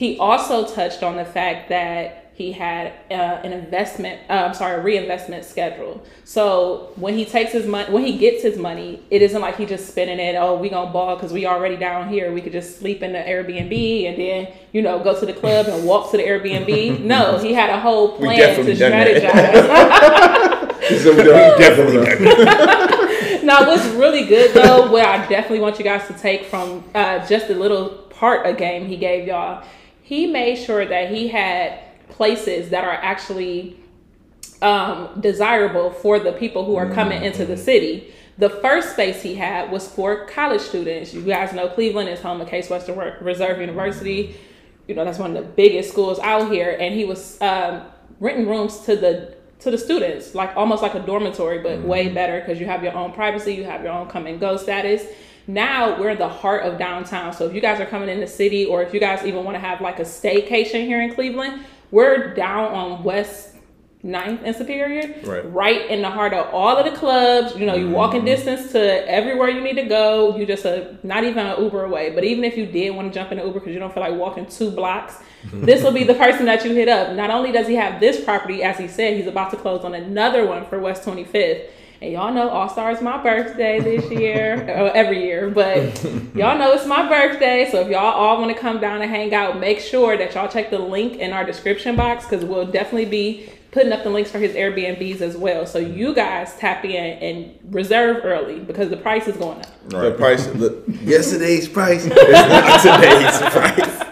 He 0.00 0.16
also 0.16 0.66
touched 0.66 1.02
on 1.02 1.16
the 1.16 1.26
fact 1.26 1.68
that 1.68 2.32
he 2.32 2.52
had 2.52 2.94
uh, 3.10 3.44
an 3.44 3.52
investment, 3.52 4.18
uh, 4.30 4.46
I'm 4.46 4.54
sorry, 4.54 4.80
a 4.80 4.82
reinvestment 4.82 5.44
schedule. 5.44 6.02
So 6.24 6.92
when 6.96 7.12
he 7.18 7.26
takes 7.26 7.52
his 7.52 7.66
money, 7.66 7.92
when 7.92 8.02
he 8.02 8.16
gets 8.16 8.42
his 8.42 8.56
money, 8.56 9.02
it 9.10 9.20
isn't 9.20 9.42
like 9.42 9.58
he 9.58 9.66
just 9.66 9.88
spending 9.88 10.18
it. 10.18 10.36
Oh, 10.36 10.56
we 10.56 10.70
gonna 10.70 10.90
ball 10.90 11.16
because 11.16 11.34
we 11.34 11.44
already 11.44 11.76
down 11.76 12.08
here. 12.08 12.32
We 12.32 12.40
could 12.40 12.52
just 12.52 12.78
sleep 12.78 13.02
in 13.02 13.12
the 13.12 13.18
Airbnb 13.18 14.08
and 14.08 14.16
then 14.18 14.48
you 14.72 14.80
know 14.80 15.04
go 15.04 15.20
to 15.20 15.26
the 15.26 15.34
club 15.34 15.66
and 15.66 15.86
walk 15.86 16.10
to 16.12 16.16
the 16.16 16.22
Airbnb. 16.22 17.00
no, 17.04 17.36
he 17.36 17.52
had 17.52 17.68
a 17.68 17.78
whole 17.78 18.16
plan 18.16 18.38
to 18.38 18.42
definitely 18.46 18.76
done 18.76 18.92
that. 18.92 19.22
strategize. 19.22 20.56
So 21.02 21.14
we 21.14 21.22
Definitely 21.24 22.04
done 22.04 23.44
now, 23.44 23.66
what's 23.66 23.86
really 23.88 24.24
good 24.24 24.54
though, 24.54 24.90
what 24.90 25.04
I 25.04 25.18
definitely 25.28 25.60
want 25.60 25.78
you 25.78 25.84
guys 25.84 26.06
to 26.08 26.14
take 26.14 26.46
from 26.46 26.82
uh, 26.94 27.24
just 27.26 27.50
a 27.50 27.54
little 27.54 27.90
part 28.08 28.46
of 28.46 28.56
game 28.56 28.86
he 28.86 28.96
gave 28.96 29.26
y'all, 29.26 29.62
he 30.10 30.26
made 30.26 30.56
sure 30.56 30.84
that 30.84 31.08
he 31.08 31.28
had 31.28 31.78
places 32.08 32.70
that 32.70 32.82
are 32.82 32.90
actually 32.90 33.76
um, 34.60 35.20
desirable 35.20 35.92
for 35.92 36.18
the 36.18 36.32
people 36.32 36.64
who 36.64 36.74
are 36.74 36.90
coming 36.90 37.22
into 37.22 37.46
the 37.46 37.56
city. 37.56 38.12
The 38.36 38.50
first 38.50 38.94
space 38.94 39.22
he 39.22 39.36
had 39.36 39.70
was 39.70 39.86
for 39.86 40.26
college 40.26 40.62
students. 40.62 41.14
You 41.14 41.22
guys 41.22 41.52
know 41.52 41.68
Cleveland 41.68 42.08
is 42.08 42.20
home 42.20 42.40
of 42.40 42.48
Case 42.48 42.68
Western 42.68 42.98
Reserve 43.20 43.60
University. 43.60 44.34
You 44.88 44.96
know 44.96 45.04
that's 45.04 45.20
one 45.20 45.36
of 45.36 45.44
the 45.44 45.48
biggest 45.48 45.92
schools 45.92 46.18
out 46.18 46.50
here, 46.50 46.76
and 46.80 46.92
he 46.92 47.04
was 47.04 47.40
um, 47.40 47.82
renting 48.18 48.48
rooms 48.48 48.80
to 48.86 48.96
the 48.96 49.36
to 49.60 49.70
the 49.70 49.78
students, 49.78 50.34
like 50.34 50.56
almost 50.56 50.82
like 50.82 50.96
a 50.96 51.00
dormitory, 51.00 51.62
but 51.62 51.82
way 51.82 52.08
better 52.08 52.40
because 52.40 52.58
you 52.58 52.66
have 52.66 52.82
your 52.82 52.94
own 52.94 53.12
privacy, 53.12 53.54
you 53.54 53.62
have 53.62 53.84
your 53.84 53.92
own 53.92 54.08
come 54.08 54.26
and 54.26 54.40
go 54.40 54.56
status. 54.56 55.04
Now 55.50 55.98
we're 55.98 56.10
in 56.10 56.18
the 56.18 56.28
heart 56.28 56.64
of 56.64 56.78
downtown. 56.78 57.32
So 57.32 57.46
if 57.46 57.54
you 57.54 57.60
guys 57.60 57.80
are 57.80 57.86
coming 57.86 58.08
in 58.08 58.20
the 58.20 58.26
city, 58.26 58.64
or 58.64 58.82
if 58.82 58.94
you 58.94 59.00
guys 59.00 59.24
even 59.24 59.44
want 59.44 59.56
to 59.56 59.60
have 59.60 59.80
like 59.80 59.98
a 59.98 60.04
staycation 60.04 60.86
here 60.86 61.02
in 61.02 61.12
Cleveland, 61.14 61.64
we're 61.90 62.34
down 62.34 62.72
on 62.72 63.02
West 63.02 63.56
9th 64.04 64.40
and 64.44 64.56
Superior, 64.56 65.14
Right. 65.50 65.90
in 65.90 66.00
the 66.00 66.08
heart 66.08 66.32
of 66.32 66.54
all 66.54 66.76
of 66.76 66.90
the 66.90 66.96
clubs. 66.96 67.54
You 67.56 67.66
know, 67.66 67.74
you 67.74 67.90
walking 67.90 68.20
mm-hmm. 68.20 68.26
distance 68.26 68.72
to 68.72 69.08
everywhere 69.10 69.50
you 69.50 69.60
need 69.60 69.74
to 69.74 69.82
go. 69.82 70.36
You 70.36 70.46
just 70.46 70.64
a 70.64 70.96
not 71.02 71.24
even 71.24 71.46
an 71.46 71.62
Uber 71.62 71.84
away. 71.84 72.10
But 72.10 72.24
even 72.24 72.44
if 72.44 72.56
you 72.56 72.64
did 72.64 72.94
want 72.94 73.12
to 73.12 73.18
jump 73.18 73.32
in 73.32 73.38
an 73.38 73.46
Uber 73.46 73.60
because 73.60 73.74
you 73.74 73.80
don't 73.80 73.92
feel 73.92 74.02
like 74.02 74.14
walking 74.14 74.46
two 74.46 74.70
blocks, 74.70 75.18
this 75.52 75.82
will 75.82 75.92
be 75.92 76.04
the 76.04 76.14
person 76.14 76.46
that 76.46 76.64
you 76.64 76.72
hit 76.74 76.88
up. 76.88 77.14
Not 77.14 77.30
only 77.30 77.52
does 77.52 77.66
he 77.66 77.74
have 77.74 78.00
this 78.00 78.24
property, 78.24 78.62
as 78.62 78.78
he 78.78 78.88
said, 78.88 79.16
he's 79.16 79.26
about 79.26 79.50
to 79.50 79.56
close 79.56 79.84
on 79.84 79.94
another 79.94 80.46
one 80.46 80.64
for 80.66 80.78
West 80.78 81.04
25th. 81.04 81.68
And 82.02 82.12
y'all 82.12 82.32
know 82.32 82.48
All 82.48 82.68
Star 82.70 82.90
is 82.92 83.02
my 83.02 83.22
birthday 83.22 83.78
this 83.78 84.10
year, 84.10 84.64
or 84.68 84.86
oh, 84.88 84.92
every 84.94 85.22
year, 85.22 85.50
but 85.50 86.02
y'all 86.34 86.58
know 86.58 86.72
it's 86.72 86.86
my 86.86 87.06
birthday. 87.06 87.68
So 87.70 87.80
if 87.80 87.88
y'all 87.88 88.00
all 88.00 88.40
want 88.40 88.54
to 88.54 88.58
come 88.58 88.80
down 88.80 89.02
and 89.02 89.10
hang 89.10 89.34
out, 89.34 89.60
make 89.60 89.80
sure 89.80 90.16
that 90.16 90.34
y'all 90.34 90.48
check 90.48 90.70
the 90.70 90.78
link 90.78 91.16
in 91.16 91.32
our 91.32 91.44
description 91.44 91.96
box 91.96 92.24
because 92.24 92.42
we'll 92.42 92.66
definitely 92.66 93.04
be 93.04 93.50
putting 93.70 93.92
up 93.92 94.02
the 94.02 94.08
links 94.10 94.30
for 94.30 94.38
his 94.38 94.52
Airbnbs 94.52 95.20
as 95.20 95.36
well. 95.36 95.66
So 95.66 95.78
you 95.78 96.14
guys 96.14 96.56
tap 96.56 96.86
in 96.86 97.18
and 97.18 97.58
reserve 97.74 98.24
early 98.24 98.60
because 98.60 98.88
the 98.88 98.96
price 98.96 99.28
is 99.28 99.36
going 99.36 99.60
up. 99.60 99.66
Right. 99.92 100.08
The 100.08 100.12
price, 100.12 100.46
look, 100.54 100.82
yesterday's 101.02 101.68
price 101.68 102.04
is 102.06 102.14
not 102.14 102.80
today's 102.80 103.38
price. 103.52 104.06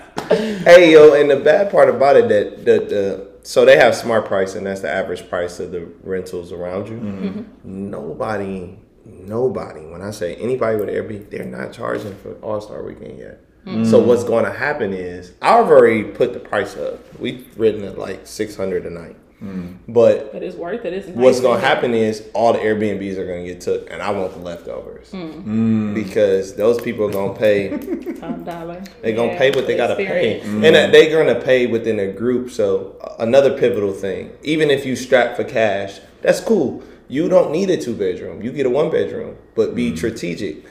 Hey 0.65 0.93
yo, 0.93 1.15
and 1.15 1.31
the 1.31 1.37
bad 1.37 1.71
part 1.71 1.89
about 1.89 2.17
it 2.17 2.29
that 2.29 2.67
the, 2.67 2.95
the 2.95 3.28
so 3.49 3.65
they 3.65 3.79
have 3.79 3.95
smart 3.95 4.27
price 4.27 4.57
and 4.57 4.67
that's 4.67 4.83
the 4.83 4.91
average 4.91 5.27
price 5.27 5.59
of 5.59 5.71
the 5.71 5.87
rentals 6.03 6.53
around 6.53 6.87
you. 6.87 6.97
Mm-hmm. 6.99 7.91
Nobody, 7.91 8.79
nobody. 9.07 9.87
When 9.87 10.03
I 10.03 10.11
say 10.11 10.35
anybody 10.35 10.77
with 10.77 10.91
Airbnb, 10.91 11.31
they're 11.31 11.47
not 11.47 11.73
charging 11.73 12.15
for 12.17 12.35
All 12.43 12.61
Star 12.61 12.83
Weekend 12.83 13.19
yet. 13.19 13.41
Mm. 13.65 13.91
So 13.91 14.01
what's 14.01 14.23
going 14.23 14.45
to 14.45 14.53
happen 14.53 14.93
is 14.93 15.33
I've 15.41 15.65
already 15.65 16.05
put 16.05 16.35
the 16.35 16.41
price 16.41 16.77
up. 16.77 17.01
We've 17.19 17.49
written 17.59 17.85
it 17.85 17.97
like 17.97 18.27
six 18.27 18.55
hundred 18.55 18.85
a 18.85 18.91
night, 18.91 19.17
Mm. 19.43 19.77
but 19.87 20.33
But 20.33 20.43
it's 20.43 20.57
worth 20.57 20.85
it. 20.85 20.93
It's 20.93 21.07
nice 21.07 21.17
what's 21.17 21.41
gonna 21.41 21.61
happen 21.61 21.95
is 21.95 22.27
all 22.35 22.53
the 22.53 22.59
Airbnbs 22.59 23.17
are 23.19 23.27
gonna 23.27 23.45
get 23.45 23.61
took, 23.61 23.89
and 23.91 24.03
I 24.03 24.11
want 24.11 24.33
the 24.33 24.41
leftovers 24.41 25.11
Hmm. 25.13 25.95
because 25.95 26.57
those 26.57 26.81
people 26.81 27.07
are 27.09 27.13
gonna 27.13 27.35
pay. 27.39 27.69
Top 28.21 28.45
dollar. 28.45 28.83
They're 29.01 29.15
gonna 29.15 29.33
Yeah, 29.33 29.39
pay 29.39 29.51
what 29.53 29.67
they 29.69 29.77
gotta 29.77 29.95
pay, 29.95 30.37
experience. 30.39 30.45
and 30.67 30.93
they're 30.93 31.11
gonna 31.11 31.41
pay 31.41 31.67
within 31.67 32.01
a 32.01 32.09
group. 32.11 32.51
So 32.51 32.97
another 33.21 33.57
pivotal 33.57 33.93
thing, 33.93 34.31
even 34.43 34.71
if 34.71 34.85
you 34.85 34.97
strap 34.97 35.37
for 35.37 35.45
cash, 35.45 36.01
that's 36.21 36.41
cool. 36.41 36.83
You 37.09 37.29
don't 37.29 37.53
need 37.53 37.71
a 37.71 37.77
two 37.77 37.95
bedroom. 37.95 38.43
You 38.43 38.51
get 38.53 38.67
a 38.67 38.71
one 38.71 38.91
bedroom, 38.91 39.37
but 39.55 39.75
be 39.75 39.93
mm. 39.93 39.97
strategic. 39.97 40.65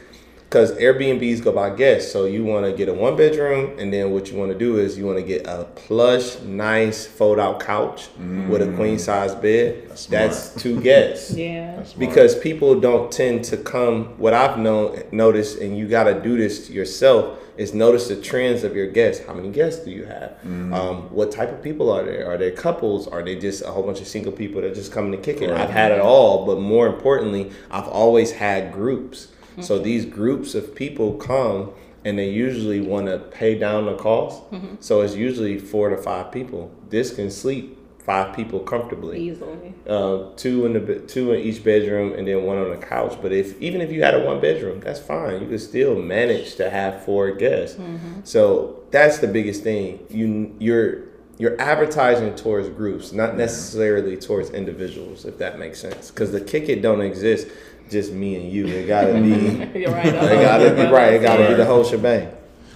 Because 0.50 0.72
Airbnbs 0.74 1.44
go 1.44 1.52
by 1.52 1.76
guests, 1.76 2.10
so 2.10 2.24
you 2.24 2.46
want 2.46 2.66
to 2.66 2.72
get 2.72 2.88
a 2.88 2.94
one 2.94 3.18
bedroom, 3.18 3.78
and 3.78 3.92
then 3.92 4.12
what 4.12 4.32
you 4.32 4.38
want 4.38 4.50
to 4.54 4.58
do 4.58 4.78
is 4.78 4.98
you 4.98 5.06
want 5.06 5.18
to 5.18 5.24
get 5.24 5.46
a 5.46 5.66
plush, 5.76 6.40
nice 6.40 7.06
fold 7.06 7.38
out 7.38 7.60
couch 7.60 8.08
with 8.48 8.62
a 8.62 8.74
queen 8.78 8.98
size 8.98 9.36
bed. 9.36 9.90
That's 9.90 10.06
That's, 10.06 10.62
two 10.62 10.80
guests. 10.82 11.32
Yeah. 11.38 11.76
That's 11.76 11.94
because 11.94 12.40
people 12.40 12.80
don't 12.80 13.12
tend 13.12 13.44
to 13.46 13.58
come 13.58 14.18
what 14.18 14.34
i've 14.34 14.58
known 14.58 15.04
noticed 15.12 15.60
and 15.60 15.78
you 15.78 15.88
got 15.88 16.06
to 16.06 16.20
do 16.22 16.38
this 16.38 16.70
yourself 16.70 17.40
is 17.58 17.74
notice 17.74 18.08
the 18.08 18.16
trends 18.16 18.64
of 18.64 18.76
your 18.76 18.88
guests. 18.88 19.26
How 19.26 19.34
many 19.34 19.50
guests 19.50 19.84
do 19.84 19.92
you 19.92 20.06
have? 20.06 20.38
Um, 20.46 21.10
what 21.12 21.32
type 21.32 21.52
of 21.52 21.62
people 21.64 21.92
are 21.92 22.04
there? 22.04 22.30
Are 22.30 22.38
there 22.38 22.52
couples? 22.52 23.08
Are 23.08 23.24
they 23.24 23.36
just 23.36 23.64
a 23.64 23.68
whole 23.68 23.84
bunch 23.84 24.00
of 24.00 24.08
single 24.08 24.32
people 24.32 24.62
that 24.62 24.76
just 24.76 24.92
coming 24.92 25.12
to 25.12 25.18
kick 25.18 25.42
it? 25.42 25.50
Right. 25.50 25.62
i've 25.62 25.70
had 25.70 25.92
it 25.92 26.00
all 26.00 26.46
but 26.46 26.60
more 26.60 26.88
importantly 26.88 27.52
i've 27.72 27.88
always 27.88 28.32
had 28.32 28.72
groups 28.72 29.28
so 29.62 29.80
these 29.80 30.06
groups 30.06 30.56
of 30.56 30.76
people 30.76 31.14
come 31.14 31.72
and 32.06 32.18
they 32.18 32.30
usually 32.30 32.80
want 32.82 33.08
to 33.08 33.18
pay 33.18 33.58
down 33.58 33.86
the 33.86 33.96
cost 33.96 34.42
so 34.80 35.02
it's 35.02 35.16
usually 35.16 35.58
four 35.58 35.90
to 35.90 35.98
five 35.98 36.32
people 36.32 36.72
this 36.90 37.14
can 37.16 37.30
sleep 37.32 37.74
five 38.00 38.34
people 38.36 38.60
comfortably 38.62 39.20
Easily. 39.20 39.74
uh, 39.88 40.30
two 40.38 40.66
in 40.66 40.72
the 40.74 41.00
two 41.00 41.34
in 41.34 41.42
each 41.42 41.62
bedroom 41.64 42.14
and 42.14 42.26
then 42.26 42.44
one 42.44 42.58
on 42.58 42.70
the 42.70 42.78
couch. 42.78 43.18
But 43.22 43.34
if 43.34 43.60
even 43.62 43.82
if 43.82 43.92
you 43.92 44.02
had 44.02 44.14
a 44.16 44.24
one 44.24 44.40
bedroom, 44.40 44.80
that's 44.80 45.02
fine. 45.02 45.42
You 45.42 45.48
could 45.50 45.60
still 45.60 45.94
manage 46.02 46.56
to 46.56 46.70
have 46.70 47.04
four 47.04 47.32
guests. 47.32 47.78
So 48.24 48.84
that's 48.92 49.18
the 49.18 49.28
biggest 49.28 49.62
thing. 49.62 50.00
You 50.10 50.56
you're 50.58 51.04
you're 51.38 51.60
advertising 51.62 52.34
towards 52.36 52.70
groups, 52.70 53.12
not 53.12 53.36
necessarily 53.36 54.16
towards 54.16 54.52
individuals, 54.52 55.26
if 55.26 55.38
that 55.40 55.60
makes 55.60 55.80
sense. 55.82 56.10
Because 56.10 56.32
the 56.32 56.40
kick 56.40 56.70
it 56.70 56.82
don't 56.82 57.02
exist. 57.02 57.48
Just 57.90 58.12
me 58.14 58.36
and 58.36 58.52
you. 58.52 58.68
It 58.68 58.88
gotta 58.88 59.14
be. 59.22 59.80
You're 59.80 59.92
right. 59.92 60.06
It 60.08 60.42
gotta 60.42 60.70
be 60.76 60.82
right. 60.92 61.14
It 61.14 61.22
gotta 61.22 61.48
be 61.48 61.54
the 61.56 61.66
whole 61.66 61.84
shebang. 61.84 62.30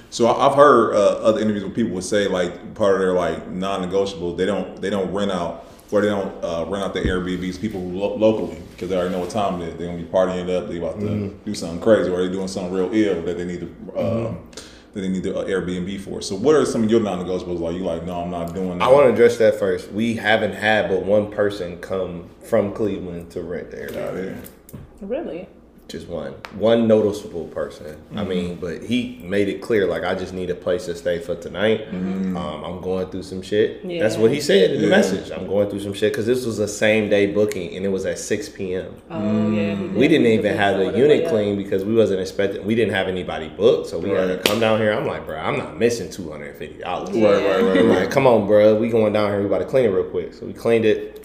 So 0.10 0.28
I- 0.28 0.48
I've 0.48 0.56
heard 0.56 0.94
uh, 0.96 1.20
other 1.24 1.40
interviews 1.40 1.64
where 1.64 1.74
people 1.74 1.92
would 1.94 2.04
say 2.04 2.28
like 2.28 2.74
part 2.76 2.96
of 2.96 3.00
their 3.00 3.14
like 3.14 3.50
non-negotiables 3.50 4.38
they 4.38 4.46
don't 4.46 4.82
they 4.82 4.90
don't 4.90 5.12
rent 5.14 5.32
out 5.32 5.66
or 5.92 6.02
they 6.02 6.08
don't 6.10 6.32
uh, 6.44 6.66
rent 6.68 6.84
out 6.84 6.94
the 6.94 7.02
Airbnbs 7.02 7.60
people 7.60 7.82
lo- 7.82 8.16
locally 8.16 8.58
because 8.72 8.90
they 8.90 8.96
already 8.98 9.14
know 9.14 9.20
what 9.20 9.30
time 9.30 9.62
it 9.62 9.70
is. 9.70 9.78
They're 9.78 9.88
gonna 9.88 10.02
be 10.02 10.08
partying 10.10 10.48
it 10.48 10.50
up. 10.50 10.70
They 10.70 10.78
about 10.78 11.00
to 11.00 11.30
do 11.46 11.54
something 11.56 11.80
crazy 11.82 12.10
or 12.10 12.18
they're 12.18 12.32
doing 12.32 12.48
something 12.48 12.74
real 12.74 12.90
ill 12.94 13.22
that 13.24 13.38
they 13.38 13.46
need 13.46 13.60
to 13.62 13.94
uh, 13.98 14.34
that 14.94 15.00
they 15.00 15.08
need 15.08 15.24
the 15.24 15.38
uh, 15.38 15.46
Airbnb 15.46 16.02
for. 16.02 16.22
So 16.22 16.36
what 16.36 16.56
are 16.56 16.66
some 16.66 16.84
of 16.84 16.92
your 16.92 17.00
non-negotiables? 17.00 17.60
Like 17.62 17.76
you 17.76 17.84
like 17.86 18.06
no 18.06 18.22
I'm 18.22 18.32
not 18.32 18.54
doing 18.54 18.80
that. 18.80 18.84
I 18.86 18.92
want 18.92 19.08
to 19.08 19.14
address 19.14 19.38
that 19.38 19.56
first. 19.60 19.92
We 19.94 20.16
haven't 20.16 20.54
had 20.54 20.90
but 20.90 21.04
one 21.06 21.32
person 21.32 21.78
come 21.80 22.30
from 22.44 22.74
Cleveland 22.74 23.32
to 23.32 23.42
rent 23.44 23.72
the 23.72 23.78
Airbnb. 23.78 24.46
Got 25.02 25.12
it. 25.12 25.16
Really? 25.20 25.48
just 25.88 26.08
one 26.08 26.32
one 26.58 26.88
noticeable 26.88 27.48
person 27.48 27.86
Mm-hmm. 27.98 28.18
i 28.18 28.24
mean 28.24 28.56
but 28.56 28.82
he 28.82 29.20
made 29.26 29.50
it 29.50 29.62
clear 29.62 29.86
like 29.88 30.06
i 30.06 30.16
just 30.16 30.32
need 30.34 30.50
a 30.50 30.56
place 30.56 30.86
to 30.86 30.96
stay 30.96 31.20
for 31.20 31.36
tonight 31.36 31.82
Mm-hmm. 31.92 32.38
um, 32.38 32.64
i'm 32.64 32.80
going 32.82 33.10
through 33.10 33.24
some 33.24 33.42
shit 33.42 33.84
Yeah. 33.84 34.02
that's 34.02 34.16
what 34.16 34.32
he 34.32 34.40
said 34.40 34.72
in 34.72 34.78
the 34.82 34.88
Yeah. 34.88 34.96
message 34.96 35.32
i'm 35.32 35.48
going 35.48 35.70
through 35.70 35.82
some 35.82 35.92
shit 35.94 36.14
because 36.14 36.26
this 36.26 36.46
was 36.46 36.60
a 36.60 36.68
same 36.68 37.10
day 37.10 37.26
booking 37.34 37.76
and 37.76 37.84
it 37.86 37.90
was 37.90 38.06
at 38.06 38.20
6 38.20 38.50
p.m 38.50 38.96
Oh 39.10 39.52
yeah. 39.52 39.76
he 39.76 39.88
we 39.88 40.08
did. 40.08 40.20
didn't 40.20 40.28
even 40.28 40.56
have 40.56 40.76
some 40.82 40.94
the 40.94 40.98
unit 40.98 41.24
yeah. 41.24 41.30
clean 41.30 41.58
because 41.58 41.84
we 41.84 41.94
wasn't 41.94 42.22
expecting 42.22 42.64
we 42.66 42.74
didn't 42.74 42.94
have 42.94 43.10
anybody 43.10 43.50
booked 43.50 43.88
so 43.90 44.00
we 44.00 44.12
had 44.12 44.28
to 44.28 44.38
come 44.50 44.62
down 44.62 44.80
here 44.80 44.94
i'm 44.94 45.06
like 45.06 45.26
bro 45.26 45.38
i'm 45.42 45.58
not 45.58 45.78
missing 45.78 46.08
$250 46.08 46.80
Yeah. 46.80 46.88
Right, 46.94 47.14
right, 47.14 47.44
right, 47.44 47.76
right. 47.76 47.86
like, 48.04 48.12
come 48.12 48.26
on, 48.28 48.48
bro. 48.48 48.76
We 48.76 48.88
going 48.88 49.12
down 49.12 49.30
here. 49.30 49.42
We 49.42 49.48
about 49.48 49.58
to 49.60 49.66
clean 49.66 49.84
it 49.84 49.90
real 49.90 50.06
quick. 50.06 50.34
So 50.36 50.46
we 50.46 50.54
cleaned 50.54 50.86
it. 50.86 51.21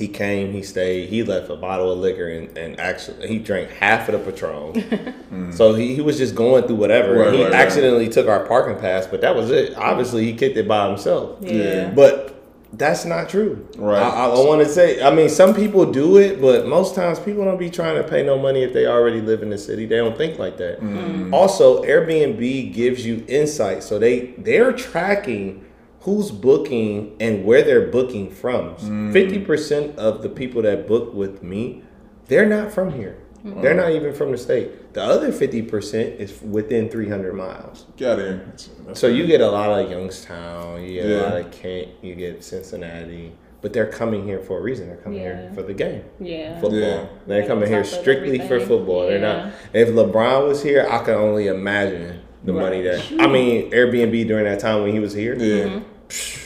He 0.00 0.08
came. 0.08 0.52
He 0.52 0.62
stayed. 0.62 1.10
He 1.10 1.22
left 1.22 1.50
a 1.50 1.56
bottle 1.56 1.92
of 1.92 1.98
liquor 1.98 2.26
and, 2.26 2.56
and 2.56 2.80
actually 2.80 3.28
he 3.28 3.38
drank 3.38 3.70
half 3.70 4.08
of 4.08 4.24
the 4.24 4.32
Patron. 4.32 5.14
So 5.52 5.74
he, 5.74 5.94
he 5.94 6.00
was 6.00 6.18
just 6.18 6.34
going 6.34 6.64
through 6.64 6.76
whatever. 6.76 7.14
Right, 7.14 7.32
he 7.32 7.42
right, 7.42 7.52
right. 7.52 7.60
accidentally 7.60 8.08
took 8.08 8.28
our 8.28 8.46
parking 8.46 8.80
pass, 8.80 9.06
but 9.06 9.20
that 9.20 9.34
was 9.34 9.50
it. 9.50 9.76
Obviously, 9.76 10.24
he 10.24 10.32
kicked 10.34 10.56
it 10.56 10.66
by 10.66 10.88
himself. 10.88 11.38
Yeah. 11.40 11.90
But 11.90 12.40
that's 12.72 13.04
not 13.04 13.28
true. 13.28 13.66
Right. 13.76 14.02
I, 14.02 14.26
I 14.26 14.46
want 14.46 14.62
to 14.62 14.68
say. 14.68 15.02
I 15.02 15.14
mean, 15.14 15.28
some 15.28 15.54
people 15.54 15.90
do 15.90 16.18
it, 16.18 16.40
but 16.40 16.66
most 16.66 16.94
times 16.94 17.18
people 17.18 17.44
don't 17.44 17.58
be 17.58 17.70
trying 17.70 18.00
to 18.00 18.08
pay 18.08 18.24
no 18.24 18.38
money 18.38 18.62
if 18.62 18.72
they 18.72 18.86
already 18.86 19.20
live 19.20 19.42
in 19.42 19.50
the 19.50 19.58
city. 19.58 19.86
They 19.86 19.96
don't 19.96 20.16
think 20.16 20.38
like 20.38 20.56
that. 20.58 20.80
Mm. 20.80 21.32
Also, 21.32 21.82
Airbnb 21.84 22.72
gives 22.72 23.04
you 23.04 23.24
insight, 23.28 23.82
so 23.82 23.98
they 23.98 24.34
they're 24.38 24.72
tracking 24.72 25.64
who's 26.00 26.30
booking 26.30 27.16
and 27.20 27.44
where 27.44 27.62
they're 27.62 27.88
booking 27.88 28.30
from. 28.30 28.74
Mm. 28.76 29.12
Fifty 29.12 29.38
percent 29.38 29.98
of 29.98 30.22
the 30.22 30.28
people 30.28 30.62
that 30.62 30.86
book 30.86 31.12
with 31.14 31.42
me, 31.42 31.82
they're 32.26 32.48
not 32.48 32.72
from 32.72 32.92
here. 32.92 33.16
They're 33.42 33.72
not 33.74 33.92
even 33.92 34.12
from 34.12 34.32
the 34.32 34.38
state. 34.38 34.92
The 34.92 35.02
other 35.02 35.32
fifty 35.32 35.62
percent 35.62 36.20
is 36.20 36.42
within 36.42 36.90
three 36.90 37.08
hundred 37.08 37.32
miles. 37.34 37.86
Get 37.96 38.18
it. 38.18 38.38
That's- 38.38 38.68
that's 38.86 39.00
So 39.00 39.06
you 39.06 39.26
get 39.26 39.40
a 39.40 39.50
lot 39.50 39.80
of 39.80 39.90
Youngstown, 39.90 40.82
you 40.82 40.94
get 41.00 41.06
Yeah. 41.06 41.16
a 41.16 41.22
lot 41.22 41.40
of 41.40 41.50
Kent, 41.50 41.88
you 42.02 42.14
get 42.14 42.44
Cincinnati, 42.44 43.32
but 43.62 43.72
they're 43.72 43.86
coming 43.86 44.24
here 44.24 44.40
for 44.40 44.58
a 44.58 44.60
reason. 44.60 44.88
They're 44.88 44.96
coming 44.98 45.20
here 45.20 45.50
for 45.54 45.62
the 45.62 45.72
game, 45.72 46.02
Yeah. 46.20 46.60
football. 46.60 46.80
Yeah. 46.80 47.04
They're 47.26 47.38
Like 47.40 47.48
coming 47.48 47.68
here 47.70 47.82
strictly 47.84 48.36
for 48.38 48.44
everything. 48.44 48.68
football. 48.68 49.06
They're 49.06 49.18
not. 49.20 49.52
If 49.72 49.88
LeBron 49.88 50.46
was 50.46 50.62
here, 50.62 50.86
I 50.90 50.98
can 50.98 51.14
only 51.14 51.46
imagine 51.46 52.20
the 52.44 52.52
money 52.52 52.82
that. 52.82 53.00
I 53.18 53.26
mean, 53.26 53.70
Airbnb 53.70 54.26
during 54.26 54.44
that 54.44 54.58
time 54.60 54.82
when 54.82 54.92
he 54.92 54.98
was 54.98 55.14
here. 55.14 55.34
yeah. 55.38 55.80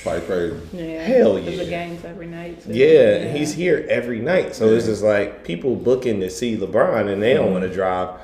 Probably 0.02 0.20
crazy. 0.22 0.56
Yeah. 0.72 1.02
Hell 1.04 1.34
There's 1.34 1.58
the 1.58 1.64
yeah. 1.64 1.70
games 1.70 2.04
every 2.04 2.26
night. 2.26 2.62
Too. 2.62 2.72
Yeah, 2.72 3.32
he's 3.32 3.54
here 3.54 3.86
every 3.88 4.20
night. 4.20 4.54
So 4.54 4.68
it's 4.68 4.86
just 4.86 5.02
like 5.02 5.44
people 5.44 5.74
booking 5.76 6.20
to 6.20 6.30
see 6.30 6.56
LeBron 6.56 7.10
and 7.10 7.22
they 7.22 7.34
don't 7.34 7.52
want 7.52 7.62
to 7.62 7.68
mm-hmm. 7.68 7.76
drive 7.76 8.20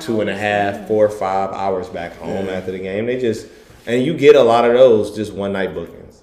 two 0.00 0.20
and 0.20 0.30
a 0.30 0.36
half, 0.36 0.86
four, 0.88 1.08
five 1.08 1.50
hours 1.52 1.88
back 1.88 2.16
home 2.16 2.46
Yeah. 2.46 2.52
after 2.52 2.72
the 2.72 2.78
game. 2.78 3.06
They 3.06 3.20
just 3.20 3.46
and 3.86 4.02
you 4.02 4.16
get 4.16 4.36
a 4.36 4.42
lot 4.42 4.64
of 4.64 4.72
those 4.72 5.14
just 5.14 5.32
one 5.32 5.52
night 5.52 5.74
bookings. 5.74 6.22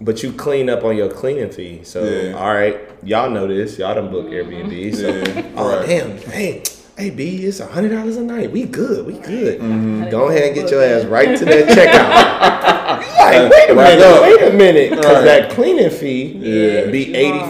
But 0.00 0.22
you 0.22 0.32
clean 0.32 0.68
up 0.68 0.84
on 0.84 0.96
your 0.96 1.10
cleaning 1.10 1.50
fee. 1.50 1.82
So 1.84 2.04
Yeah. 2.04 2.32
all 2.34 2.52
right, 2.52 2.78
y'all 3.02 3.30
know 3.30 3.46
this. 3.46 3.78
Y'all 3.78 3.94
done 3.94 4.10
book 4.10 4.26
mm-hmm. 4.26 4.70
Airbnb. 4.70 4.94
So 4.94 5.08
Yeah, 5.08 5.52
oh 5.56 5.78
right. 5.78 5.86
damn, 5.86 6.18
hey, 6.18 6.62
hey 6.96 7.10
B, 7.10 7.44
it's 7.44 7.60
a 7.60 7.66
hundred 7.66 7.90
dollars 7.90 8.16
a 8.16 8.22
night. 8.24 8.50
We 8.50 8.64
good, 8.64 9.06
we 9.06 9.14
good. 9.14 9.60
Mm-hmm. 9.60 10.08
Go 10.10 10.28
ahead 10.28 10.44
and 10.44 10.54
get 10.54 10.70
your 10.70 10.82
ass 10.82 11.04
right 11.04 11.36
to 11.38 11.44
that 11.44 11.68
checkout. 11.68 12.66
Like, 13.26 13.50
wait 13.50 13.70
a 13.70 13.74
Right 13.74 13.98
minute, 13.98 14.06
up. 14.06 14.22
wait 14.22 14.42
a 14.42 14.52
minute, 14.56 14.90
because 14.90 15.04
Right. 15.16 15.24
that 15.24 15.50
cleaning 15.50 15.90
fee 15.90 16.26
Yeah, 16.38 16.90
be 16.92 17.06
you 17.06 17.14
eighty 17.16 17.40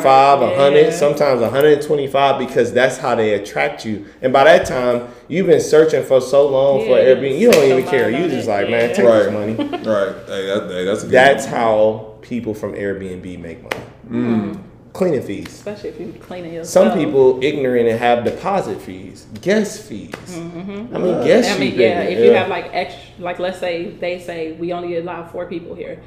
a 0.40 0.56
hundred, 0.56 0.84
Yeah. 0.86 0.90
sometimes 0.90 1.42
one 1.42 1.50
hundred 1.50 1.74
and 1.74 1.82
twenty 1.86 2.06
five, 2.06 2.38
because 2.38 2.72
that's 2.72 2.96
how 2.96 3.14
they 3.14 3.34
attract 3.34 3.84
you. 3.84 4.06
And 4.22 4.32
by 4.32 4.44
that 4.44 4.64
time, 4.66 5.08
you've 5.28 5.46
been 5.46 5.60
searching 5.60 6.02
for 6.02 6.22
so 6.22 6.48
long 6.48 6.80
for 6.86 6.96
Airbnb, 6.96 7.38
you 7.38 7.52
don't 7.52 7.64
even 7.64 7.84
your 7.84 7.86
care. 7.86 8.08
You 8.08 8.26
just 8.28 8.48
like, 8.48 8.70
man, 8.70 8.94
take 8.94 9.04
Right. 9.04 9.24
this 9.24 9.32
money. 9.32 9.52
Right. 9.54 10.14
Hey, 10.26 10.46
that, 10.46 10.68
hey, 10.70 10.84
that's 10.86 11.02
a 11.02 11.06
good 11.06 11.12
That's 11.12 11.44
one. 11.44 11.54
how 11.54 12.14
people 12.22 12.54
from 12.54 12.72
Airbnb 12.72 13.38
make 13.38 13.62
money. 13.62 13.84
Mm. 14.10 14.58
Cleaning 14.96 15.20
fees. 15.22 15.48
Especially 15.48 15.90
if 15.90 16.00
you 16.00 16.06
be 16.06 16.18
cleaning 16.18 16.64
Some 16.64 16.96
people 16.96 17.38
ignorant 17.44 17.86
and 17.86 17.98
have 17.98 18.24
deposit 18.24 18.80
fees, 18.80 19.26
guest 19.42 19.82
fees. 19.82 20.14
I 20.34 20.38
mean, 20.38 21.22
guest 21.22 21.50
I 21.50 21.58
mean, 21.58 21.74
yeah, 21.78 22.00
payment, 22.00 22.18
if 22.18 22.24
you 22.24 22.30
have 22.32 22.48
like 22.48 22.70
extra, 22.72 23.02
like 23.22 23.38
let's 23.38 23.58
say 23.58 23.90
they 23.90 24.18
say 24.18 24.52
we 24.52 24.72
only 24.72 24.96
allow 24.96 25.26
four 25.26 25.44
people 25.44 25.74
here, 25.74 26.02